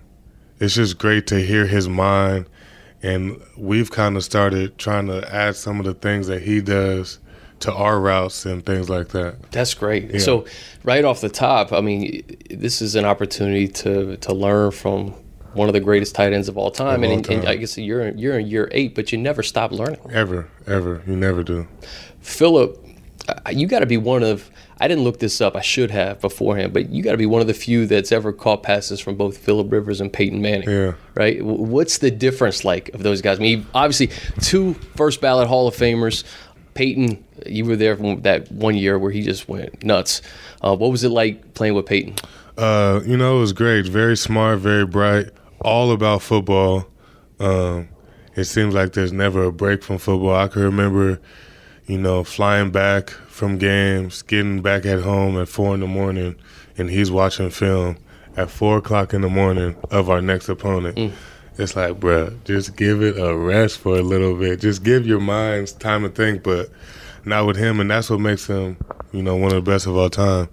it's 0.60 0.74
just 0.74 0.98
great 0.98 1.26
to 1.28 1.40
hear 1.40 1.66
his 1.66 1.88
mind 1.88 2.46
and 3.04 3.40
we've 3.56 3.90
kind 3.90 4.16
of 4.16 4.24
started 4.24 4.78
trying 4.78 5.06
to 5.08 5.32
add 5.32 5.56
some 5.56 5.78
of 5.78 5.84
the 5.84 5.92
things 5.92 6.26
that 6.26 6.42
he 6.42 6.62
does 6.62 7.18
to 7.60 7.72
our 7.72 8.00
routes 8.00 8.46
and 8.46 8.64
things 8.64 8.88
like 8.88 9.08
that. 9.08 9.52
That's 9.52 9.74
great. 9.74 10.10
Yeah. 10.10 10.20
So, 10.20 10.46
right 10.84 11.04
off 11.04 11.20
the 11.20 11.28
top, 11.28 11.72
I 11.72 11.82
mean, 11.82 12.24
this 12.50 12.80
is 12.80 12.94
an 12.94 13.04
opportunity 13.04 13.68
to 13.68 14.16
to 14.16 14.32
learn 14.32 14.70
from 14.70 15.14
one 15.52 15.68
of 15.68 15.74
the 15.74 15.80
greatest 15.80 16.14
tight 16.14 16.32
ends 16.32 16.48
of 16.48 16.56
all 16.56 16.70
time. 16.70 17.04
Of 17.04 17.10
all 17.10 17.16
and, 17.16 17.24
time. 17.24 17.40
and, 17.40 17.48
I 17.48 17.56
guess 17.56 17.76
you're 17.76 18.08
you're 18.12 18.38
in 18.38 18.46
year 18.46 18.68
eight, 18.72 18.94
but 18.94 19.12
you 19.12 19.18
never 19.18 19.42
stop 19.42 19.70
learning. 19.70 20.00
Ever, 20.10 20.48
ever, 20.66 21.02
you 21.06 21.14
never 21.14 21.42
do. 21.42 21.68
Philip, 22.20 22.83
you 23.50 23.66
got 23.66 23.80
to 23.80 23.86
be 23.86 23.96
one 23.96 24.22
of 24.22 24.50
I 24.80 24.88
didn't 24.88 25.04
look 25.04 25.20
this 25.20 25.40
up. 25.40 25.54
I 25.56 25.60
should 25.60 25.90
have 25.90 26.20
beforehand, 26.20 26.72
but 26.72 26.90
you 26.90 27.02
got 27.02 27.12
to 27.12 27.16
be 27.16 27.26
one 27.26 27.40
of 27.40 27.46
the 27.46 27.54
few 27.54 27.86
that's 27.86 28.10
ever 28.12 28.32
caught 28.32 28.62
passes 28.62 29.00
from 29.00 29.16
both 29.16 29.38
Philip 29.38 29.70
Rivers 29.70 30.00
and 30.00 30.12
Peyton 30.12 30.42
Manning. 30.42 30.68
Yeah. 30.68 30.94
Right. 31.14 31.44
What's 31.44 31.98
the 31.98 32.10
difference 32.10 32.64
like 32.64 32.88
of 32.90 33.02
those 33.02 33.22
guys? 33.22 33.38
I 33.38 33.42
mean, 33.42 33.66
obviously, 33.74 34.08
two 34.40 34.74
first 34.96 35.20
ballot 35.20 35.48
Hall 35.48 35.68
of 35.68 35.76
Famers. 35.76 36.24
Peyton, 36.74 37.24
you 37.46 37.64
were 37.64 37.76
there 37.76 37.96
from 37.96 38.22
that 38.22 38.50
one 38.50 38.76
year 38.76 38.98
where 38.98 39.12
he 39.12 39.22
just 39.22 39.48
went 39.48 39.84
nuts. 39.84 40.22
Uh, 40.60 40.74
what 40.74 40.90
was 40.90 41.04
it 41.04 41.10
like 41.10 41.54
playing 41.54 41.74
with 41.74 41.86
Peyton? 41.86 42.16
Uh, 42.58 43.00
you 43.04 43.16
know, 43.16 43.36
it 43.36 43.40
was 43.40 43.52
great. 43.52 43.86
Very 43.86 44.16
smart, 44.16 44.58
very 44.58 44.84
bright, 44.84 45.30
all 45.60 45.92
about 45.92 46.22
football. 46.22 46.86
Um, 47.38 47.88
it 48.34 48.44
seems 48.44 48.74
like 48.74 48.92
there's 48.92 49.12
never 49.12 49.44
a 49.44 49.52
break 49.52 49.84
from 49.84 49.98
football. 49.98 50.34
I 50.34 50.48
can 50.48 50.62
remember, 50.62 51.20
you 51.86 51.98
know, 51.98 52.24
flying 52.24 52.70
back 52.70 53.10
from 53.10 53.58
games, 53.58 54.22
getting 54.22 54.62
back 54.62 54.86
at 54.86 55.02
home 55.02 55.38
at 55.38 55.48
four 55.48 55.74
in 55.74 55.80
the 55.80 55.86
morning, 55.86 56.36
and 56.78 56.90
he's 56.90 57.10
watching 57.10 57.50
film 57.50 57.96
at 58.36 58.50
four 58.50 58.78
o'clock 58.78 59.12
in 59.14 59.20
the 59.20 59.28
morning 59.28 59.76
of 59.90 60.10
our 60.10 60.22
next 60.22 60.48
opponent. 60.48 60.96
Mm. 60.96 61.12
It's 61.56 61.76
like, 61.76 62.00
bruh, 62.00 62.42
just 62.44 62.76
give 62.76 63.02
it 63.02 63.18
a 63.18 63.36
rest 63.36 63.78
for 63.78 63.96
a 63.96 64.02
little 64.02 64.36
bit. 64.36 64.60
Just 64.60 64.82
give 64.82 65.06
your 65.06 65.20
minds 65.20 65.72
time 65.72 66.02
to 66.02 66.08
think, 66.08 66.42
but 66.42 66.70
not 67.24 67.46
with 67.46 67.56
him, 67.56 67.80
and 67.80 67.90
that's 67.90 68.10
what 68.10 68.20
makes 68.20 68.46
him, 68.46 68.76
you 69.12 69.22
know, 69.22 69.36
one 69.36 69.52
of 69.52 69.64
the 69.64 69.70
best 69.70 69.86
of 69.86 69.96
all 69.96 70.10
time. 70.10 70.48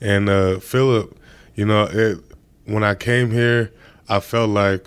And 0.00 0.28
uh, 0.28 0.60
Philip, 0.60 1.16
you 1.54 1.64
know, 1.64 1.88
it, 1.90 2.18
when 2.66 2.84
I 2.84 2.94
came 2.94 3.30
here, 3.30 3.72
I 4.08 4.20
felt 4.20 4.50
like 4.50 4.86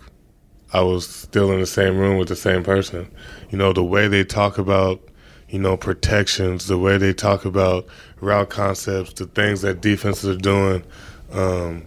I 0.73 0.81
was 0.81 1.07
still 1.07 1.51
in 1.51 1.59
the 1.59 1.65
same 1.65 1.97
room 1.97 2.17
with 2.17 2.27
the 2.27 2.35
same 2.35 2.63
person. 2.63 3.11
You 3.49 3.57
know, 3.57 3.73
the 3.73 3.83
way 3.83 4.07
they 4.07 4.23
talk 4.23 4.57
about 4.57 5.01
you 5.49 5.59
know, 5.59 5.77
protections, 5.77 6.67
the 6.67 6.77
way 6.77 6.97
they 6.97 7.13
talk 7.13 7.45
about 7.45 7.87
route 8.19 8.49
concepts, 8.49 9.13
the 9.13 9.25
things 9.27 9.61
that 9.61 9.81
defenses 9.81 10.27
are 10.35 10.39
doing. 10.39 10.83
Um, 11.31 11.85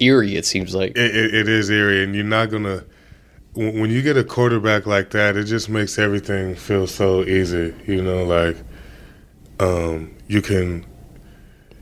eerie, 0.00 0.36
it 0.36 0.46
seems 0.46 0.74
like. 0.74 0.92
It, 0.96 1.14
it, 1.14 1.34
it 1.34 1.48
is 1.48 1.70
eerie, 1.70 2.02
and 2.02 2.14
you're 2.14 2.24
not 2.24 2.50
going 2.50 2.64
to. 2.64 2.84
When 3.54 3.88
you 3.88 4.02
get 4.02 4.16
a 4.16 4.24
quarterback 4.24 4.84
like 4.84 5.10
that, 5.10 5.36
it 5.36 5.44
just 5.44 5.68
makes 5.68 5.96
everything 5.96 6.56
feel 6.56 6.88
so 6.88 7.22
easy. 7.22 7.72
You 7.86 8.02
know, 8.02 8.24
like 8.24 8.56
um, 9.60 10.14
you 10.26 10.42
can. 10.42 10.84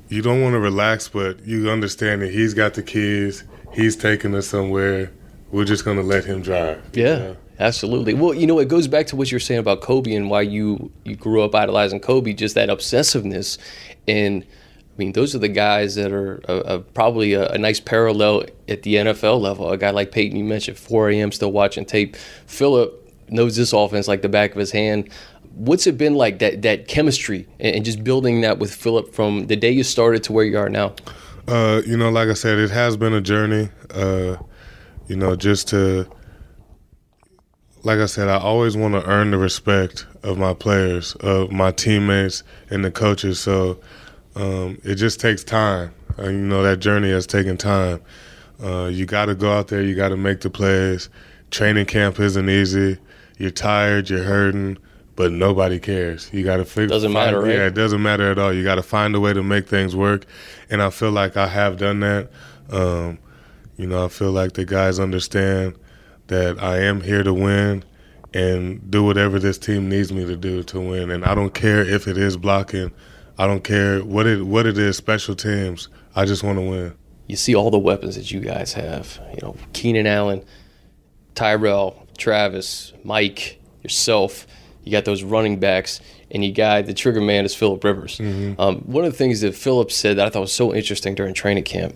You 0.09 0.21
don't 0.21 0.43
want 0.43 0.53
to 0.53 0.59
relax, 0.59 1.09
but 1.09 1.43
you 1.47 1.71
understand 1.71 2.21
that 2.21 2.31
he's 2.31 2.53
got 2.53 2.75
the 2.75 2.83
keys. 2.83 3.45
He's 3.73 3.97
taking 3.97 4.35
us 4.35 4.47
somewhere. 4.47 5.11
We're 5.51 5.65
just 5.65 5.87
going 5.87 5.97
to 5.97 6.03
let 6.03 6.27
him 6.27 6.43
drive. 6.43 6.83
Yeah. 6.93 7.03
You 7.03 7.19
know? 7.19 7.37
Absolutely. 7.62 8.12
Well, 8.12 8.35
you 8.35 8.44
know, 8.48 8.59
it 8.59 8.66
goes 8.66 8.88
back 8.88 9.07
to 9.09 9.16
what 9.16 9.31
you're 9.31 9.38
saying 9.38 9.61
about 9.61 9.83
Kobe 9.83 10.12
and 10.14 10.29
why 10.29 10.40
you 10.40 10.90
you 11.05 11.14
grew 11.14 11.42
up 11.42 11.55
idolizing 11.55 12.01
Kobe, 12.01 12.33
just 12.33 12.57
that 12.57 12.68
obsessiveness. 12.68 13.57
And 14.09 14.42
I 14.42 14.94
mean, 14.96 15.12
those 15.12 15.33
are 15.37 15.38
the 15.38 15.48
guys 15.48 15.94
that 15.94 16.12
are 16.12 16.83
probably 16.92 17.35
a, 17.35 17.48
a, 17.51 17.59
nice 17.59 17.79
parallel 17.79 18.46
at 18.68 18.83
the 18.83 18.96
NFL 18.96 19.40
level. 19.40 19.70
A 19.70 19.79
guy 19.79 19.90
like 19.90 20.11
Peyton, 20.11 20.37
you 20.37 20.42
mentioned 20.42 20.77
4 20.77 21.11
a.m. 21.11 21.31
still 21.31 21.53
watching 21.53 21.85
tape. 21.85 22.16
Philip 22.46 22.98
knows 23.29 23.55
this 23.55 23.72
offense 23.72 24.09
like 24.09 24.22
the 24.22 24.29
back 24.29 24.51
of 24.51 24.57
his 24.57 24.72
hand. 24.72 25.09
What's 25.55 25.87
it 25.87 25.96
been 25.96 26.16
like 26.16 26.40
that 26.40 26.62
that 26.62 26.88
chemistry 26.88 27.46
and, 27.61 27.77
and 27.77 27.85
just 27.85 28.03
building 28.03 28.40
that 28.40 28.59
with 28.59 28.75
Philip 28.75 29.14
from 29.14 29.46
the 29.46 29.55
day 29.55 29.70
you 29.70 29.85
started 29.85 30.25
to 30.25 30.33
where 30.33 30.44
you 30.44 30.59
are 30.59 30.68
now? 30.68 30.96
Uh, 31.46 31.81
you 31.87 31.96
know, 31.96 32.11
like 32.11 32.29
I 32.29 32.35
said, 32.35 32.59
it 32.59 32.70
has 32.70 32.96
been 32.96 33.12
a 33.12 33.20
journey. 33.20 33.68
Uh, 33.94 34.37
you 35.07 35.14
know, 35.14 35.37
just 35.37 35.68
to 35.68 36.09
like 37.85 37.99
I 37.99 38.07
said, 38.07 38.29
I 38.29 38.38
always 38.38 38.77
want 38.77 38.95
to 38.95 39.05
earn 39.09 39.31
the 39.31 39.38
respect 39.38 40.07
of 40.23 40.38
my 40.38 40.55
players, 40.55 41.14
of 41.16 41.51
my 41.51 41.73
teammates, 41.73 42.42
and 42.71 42.85
the 42.85 42.90
coaches. 42.90 43.40
So 43.40 43.81
um, 44.37 44.79
it 44.85 44.97
just 44.97 45.21
takes 45.21 45.42
time. 45.42 45.92
Uh, 46.18 46.25
you 46.25 46.33
know, 46.33 46.62
that 46.62 46.79
journey 46.79 47.11
has 47.11 47.27
taken 47.27 47.57
time. 47.57 48.01
Uh, 48.62 48.87
you 48.92 49.07
got 49.07 49.27
to 49.27 49.35
go 49.35 49.53
out 49.53 49.68
there. 49.68 49.83
You 49.83 49.95
got 49.95 50.11
to 50.11 50.16
make 50.16 50.40
the 50.40 50.51
plays. 50.51 51.09
Training 51.51 51.87
camp 51.87 52.21
isn't 52.21 52.49
easy. 52.49 52.99
You're 53.38 53.51
tired. 53.51 54.09
You're 54.09 54.23
hurting, 54.23 54.79
but 55.16 55.33
nobody 55.33 55.81
cares. 55.81 56.31
You 56.33 56.45
got 56.45 56.59
to 56.59 56.64
figure. 56.64 56.88
Doesn't 56.88 57.12
matter, 57.12 57.40
right? 57.40 57.55
Yeah, 57.55 57.66
it 57.66 57.75
doesn't 57.75 58.03
matter 58.03 58.31
at 58.31 58.38
all. 58.38 58.53
You 58.53 58.62
got 58.62 58.77
to 58.77 58.83
find 58.83 59.14
a 59.16 59.21
way 59.21 59.33
to 59.33 59.42
make 59.42 59.66
things 59.66 59.97
work, 59.97 60.25
and 60.71 60.81
I 60.81 60.90
feel 60.90 61.11
like 61.11 61.37
I 61.37 61.49
have 61.49 61.79
done 61.79 62.01
that. 62.01 62.31
Um, 62.71 63.18
you 63.77 63.87
know, 63.87 64.05
I 64.05 64.09
feel 64.09 64.31
like 64.31 64.53
the 64.53 64.64
guys 64.64 65.01
understand 65.01 65.75
that 66.33 66.62
I 66.62 66.79
am 66.81 67.01
here 67.01 67.23
to 67.23 67.33
win 67.33 67.85
and 68.35 68.90
do 68.90 69.05
whatever 69.05 69.38
this 69.38 69.59
team 69.59 69.88
needs 69.88 70.12
me 70.12 70.25
to 70.25 70.37
do 70.37 70.62
to 70.64 70.81
win. 70.81 71.11
And 71.11 71.25
I 71.25 71.35
don't 71.35 71.55
care 71.55 71.83
if 71.83 72.09
it 72.09 72.16
is 72.16 72.37
blocking. 72.37 72.92
I 73.38 73.47
don't 73.47 73.64
care 73.64 74.01
what 74.05 74.27
it 74.27 74.47
what 74.47 74.66
it 74.66 74.79
is, 74.79 74.97
special 74.97 75.35
teams. 75.35 75.88
I 76.14 76.25
just 76.25 76.42
want 76.42 76.59
to 76.59 76.62
win. 76.62 76.95
You 77.27 77.37
see 77.37 77.55
all 77.55 77.71
the 77.71 77.79
weapons 77.79 78.16
that 78.16 78.31
you 78.31 78.40
guys 78.40 78.73
have. 78.75 79.21
You 79.33 79.38
know, 79.42 79.57
Keenan 79.73 80.07
Allen, 80.07 80.45
Tyrell, 81.35 82.07
Travis, 82.18 82.92
Mike, 83.05 83.61
yourself. 83.83 84.47
You 84.85 84.90
got 84.92 85.05
those 85.05 85.23
running 85.23 85.61
backs, 85.61 86.01
and 86.31 86.45
you 86.45 86.53
got 86.53 86.87
the 86.87 86.95
trigger 86.95 87.21
man 87.21 87.45
is 87.45 87.55
Philip 87.55 87.83
Rivers. 87.85 88.18
Mm-hmm. 88.18 88.61
Um, 88.61 88.81
one 88.81 89.05
of 89.05 89.12
the 89.12 89.18
things 89.18 89.40
that 89.42 89.55
Philip 89.55 89.92
said 89.92 90.16
that 90.16 90.27
I 90.27 90.31
thought 90.31 90.40
was 90.40 90.53
so 90.53 90.75
interesting 90.75 91.14
during 91.14 91.35
training 91.35 91.64
camp, 91.64 91.95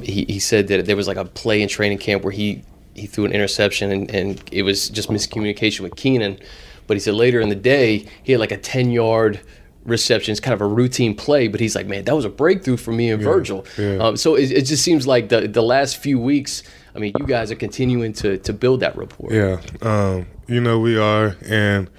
he, 0.00 0.24
he 0.28 0.38
said 0.38 0.68
that 0.68 0.86
there 0.86 0.96
was 0.96 1.08
like 1.08 1.16
a 1.16 1.24
play 1.24 1.62
in 1.62 1.68
training 1.68 1.98
camp 1.98 2.22
where 2.22 2.32
he 2.32 2.62
he 2.94 3.06
threw 3.06 3.24
an 3.24 3.32
interception 3.32 3.90
and, 3.90 4.10
and 4.10 4.42
it 4.52 4.62
was 4.62 4.88
just 4.88 5.08
miscommunication 5.08 5.80
with 5.80 5.96
Keenan. 5.96 6.38
But 6.86 6.96
he 6.96 7.00
said 7.00 7.14
later 7.14 7.40
in 7.40 7.48
the 7.48 7.54
day 7.54 8.06
he 8.22 8.32
had 8.32 8.40
like 8.40 8.52
a 8.52 8.58
ten 8.58 8.90
yard 8.90 9.40
reception. 9.84 10.32
It's 10.32 10.40
kind 10.40 10.54
of 10.54 10.60
a 10.60 10.66
routine 10.66 11.14
play, 11.14 11.48
but 11.48 11.60
he's 11.60 11.74
like, 11.74 11.86
man, 11.86 12.04
that 12.04 12.14
was 12.14 12.24
a 12.24 12.30
breakthrough 12.30 12.76
for 12.76 12.92
me 12.92 13.10
and 13.10 13.20
yeah, 13.20 13.28
Virgil. 13.28 13.66
Yeah. 13.78 13.96
Um, 13.96 14.16
so 14.16 14.34
it, 14.34 14.50
it, 14.50 14.62
just 14.62 14.82
seems 14.82 15.06
like 15.06 15.28
the 15.28 15.48
the 15.48 15.62
last 15.62 15.96
few 15.98 16.18
weeks. 16.18 16.62
I 16.94 16.98
mean, 16.98 17.14
you 17.18 17.26
guys 17.26 17.50
are 17.50 17.56
continuing 17.56 18.12
to 18.14 18.38
to 18.38 18.52
build 18.52 18.80
that 18.80 18.96
rapport. 18.96 19.32
Yeah, 19.32 19.60
um, 19.80 20.26
you 20.46 20.60
know 20.60 20.78
we 20.78 20.98
are, 20.98 21.36
and 21.46 21.90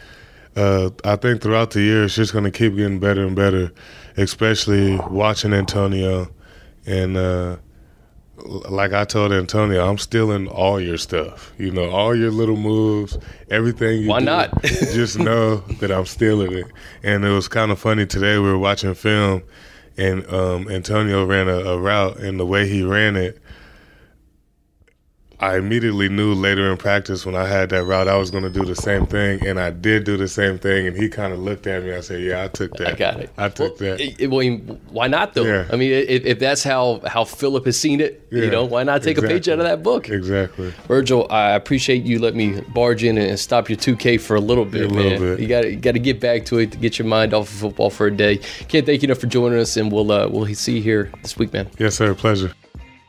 uh, 0.55 0.91
I 1.03 1.15
think 1.15 1.41
throughout 1.41 1.71
the 1.71 1.81
year 1.81 2.03
it's 2.03 2.15
just 2.15 2.31
going 2.31 2.45
to 2.45 2.51
keep 2.51 2.75
getting 2.75 2.99
better 2.99 3.25
and 3.25 3.35
better, 3.35 3.71
especially 4.17 4.97
watching 5.09 5.53
Antonio 5.53 6.29
and. 6.85 7.17
Uh, 7.17 7.57
like 8.45 8.93
I 8.93 9.05
told 9.05 9.31
Antonio, 9.31 9.87
I'm 9.87 9.97
stealing 9.97 10.47
all 10.47 10.79
your 10.79 10.97
stuff. 10.97 11.53
You 11.57 11.71
know, 11.71 11.89
all 11.89 12.15
your 12.15 12.31
little 12.31 12.57
moves, 12.57 13.17
everything 13.49 14.01
you 14.03 14.09
Why 14.09 14.19
do, 14.19 14.25
not? 14.25 14.61
just 14.63 15.17
know 15.19 15.57
that 15.79 15.91
I'm 15.91 16.05
stealing 16.05 16.53
it. 16.53 16.67
And 17.03 17.23
it 17.25 17.29
was 17.29 17.47
kind 17.47 17.71
of 17.71 17.79
funny 17.79 18.05
today. 18.05 18.37
We 18.37 18.49
were 18.49 18.57
watching 18.57 18.93
film, 18.93 19.43
and 19.97 20.25
um, 20.27 20.69
Antonio 20.69 21.25
ran 21.25 21.47
a, 21.47 21.57
a 21.57 21.79
route, 21.79 22.17
and 22.19 22.39
the 22.39 22.45
way 22.45 22.67
he 22.67 22.83
ran 22.83 23.15
it, 23.15 23.39
I 25.43 25.57
immediately 25.57 26.07
knew 26.07 26.33
later 26.33 26.71
in 26.71 26.77
practice 26.77 27.25
when 27.25 27.35
I 27.35 27.45
had 27.45 27.69
that 27.71 27.83
route 27.83 28.07
I 28.07 28.15
was 28.15 28.31
going 28.31 28.45
to 28.45 28.49
do 28.49 28.63
the 28.63 28.77
same 28.77 29.05
thing, 29.05 29.45
and 29.45 29.59
I 29.59 29.71
did 29.71 30.05
do 30.05 30.15
the 30.15 30.29
same 30.29 30.57
thing. 30.57 30.87
And 30.87 30.95
he 30.95 31.09
kind 31.09 31.33
of 31.33 31.39
looked 31.39 31.67
at 31.67 31.83
me. 31.83 31.93
I 31.93 31.99
said, 31.99 32.21
"Yeah, 32.21 32.45
I 32.45 32.47
took 32.47 32.71
that. 32.77 32.93
I 32.93 32.95
got 32.95 33.19
it. 33.19 33.29
I 33.37 33.49
took 33.49 33.77
well, 33.81 33.97
that. 33.97 34.21
It, 34.21 34.27
well, 34.27 34.41
why 34.89 35.07
not 35.07 35.33
though? 35.33 35.43
Yeah. 35.43 35.67
I 35.69 35.75
mean, 35.75 35.91
if, 35.91 36.23
if, 36.23 36.39
that's 36.39 36.63
how 36.63 37.01
how 37.05 37.25
Philip 37.25 37.65
has 37.65 37.77
seen 37.77 37.99
it, 37.99 38.25
yeah, 38.31 38.43
you 38.43 38.51
know, 38.51 38.63
why 38.63 38.83
not 38.83 39.03
take 39.03 39.17
exactly. 39.17 39.35
a 39.35 39.37
page 39.37 39.49
out 39.49 39.59
of 39.59 39.65
that 39.65 39.83
book? 39.83 40.07
Exactly. 40.07 40.73
Virgil, 40.87 41.27
I 41.29 41.51
appreciate 41.51 42.03
you 42.03 42.19
letting 42.19 42.37
me 42.37 42.61
barge 42.69 43.03
in 43.03 43.17
and 43.17 43.37
stop 43.37 43.67
your 43.67 43.77
2K 43.77 44.21
for 44.21 44.37
a 44.37 44.41
little 44.41 44.63
bit, 44.63 44.89
a 44.89 44.93
man. 44.93 45.09
Little 45.09 45.19
bit. 45.19 45.39
You 45.41 45.47
got 45.49 45.69
you 45.69 45.75
got 45.75 45.91
to 45.91 45.99
get 45.99 46.21
back 46.21 46.45
to 46.45 46.59
it 46.59 46.71
to 46.71 46.77
get 46.77 46.97
your 46.97 47.07
mind 47.09 47.33
off 47.33 47.49
of 47.49 47.55
football 47.55 47.89
for 47.89 48.07
a 48.07 48.15
day. 48.15 48.37
Can't 48.69 48.85
thank 48.85 49.01
you 49.01 49.07
enough 49.07 49.19
for 49.19 49.27
joining 49.27 49.59
us, 49.59 49.75
and 49.75 49.91
we'll 49.91 50.09
uh, 50.09 50.29
we'll 50.29 50.47
see 50.55 50.77
you 50.77 50.81
here 50.81 51.11
this 51.21 51.37
week, 51.37 51.51
man. 51.51 51.69
Yes, 51.77 51.95
sir. 51.95 52.15
Pleasure. 52.15 52.53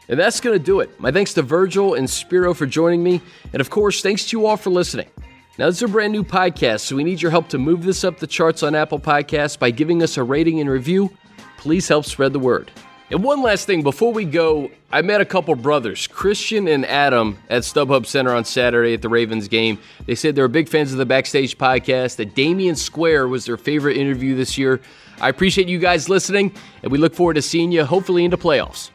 And 0.09 0.21
that's 0.21 0.41
going 0.41 0.59
to 0.59 0.65
do 0.65 0.81
it. 0.81 0.99
My 1.01 1.11
thanks 1.11 1.35
to 1.35 1.43
Virgil 1.43 1.95
and 1.95 2.09
Spiro 2.09 2.55
for 2.55 2.67
joining 2.67 3.03
me. 3.03 3.21
And 3.53 3.61
of 3.61 3.71
course, 3.71 4.03
thanks 4.03 4.27
to 4.27 4.39
you 4.39 4.47
all 4.47 4.57
for 4.57 4.71
listening. 4.71 5.09
Now, 5.57 5.67
this 5.67 5.77
is 5.77 5.83
a 5.83 5.89
brand 5.89 6.13
new 6.13 6.25
podcast, 6.25 6.81
so 6.81 6.97
we 6.97 7.05
need 7.05 7.23
your 7.23 7.31
help 7.31 7.49
to 7.51 7.59
move 7.59 7.85
this 7.85 8.03
up 8.03 8.19
the 8.19 8.27
charts 8.27 8.63
on 8.65 8.75
Apple 8.75 8.99
Podcasts 8.99 9.57
by 9.59 9.71
giving 9.71 10.03
us 10.03 10.17
a 10.17 10.23
rating 10.25 10.61
and 10.61 10.69
review. 10.69 11.17
Please 11.59 11.87
help 11.87 12.05
spread 12.05 12.33
the 12.33 12.41
word. 12.41 12.73
And 13.11 13.23
one 13.23 13.43
last 13.43 13.67
thing 13.67 13.83
before 13.83 14.13
we 14.13 14.25
go, 14.25 14.71
I 14.91 15.03
met 15.03 15.21
a 15.21 15.25
couple 15.25 15.55
brothers, 15.55 16.09
Christian 16.09 16.67
and 16.67 16.85
Adam, 16.87 17.39
at 17.49 17.63
StubHub 17.63 18.07
Center 18.07 18.35
on 18.35 18.45
Saturday 18.45 18.95
at 18.95 19.03
the 19.03 19.09
Ravens 19.09 19.47
game. 19.47 19.79
They 20.07 20.17
said 20.17 20.35
they 20.35 20.43
were 20.43 20.49
big 20.49 20.69
fans 20.69 20.91
of 20.91 20.99
the 20.99 21.07
Backstage 21.07 21.57
podcast, 21.57 22.17
that 22.17 22.35
Damion 22.35 22.77
Square 22.77 23.29
was 23.29 23.45
their 23.45 23.57
favorite 23.57 23.97
interview 23.97 24.35
this 24.35 24.59
year. 24.59 24.81
I 25.21 25.29
appreciate 25.29 25.69
you 25.69 25.79
guys 25.79 26.09
listening, 26.09 26.53
and 26.83 26.91
we 26.91 26.99
look 26.99 27.15
forward 27.15 27.35
to 27.35 27.43
seeing 27.43 27.71
you 27.71 27.85
hopefully 27.85 28.25
into 28.25 28.37
playoffs. 28.37 28.91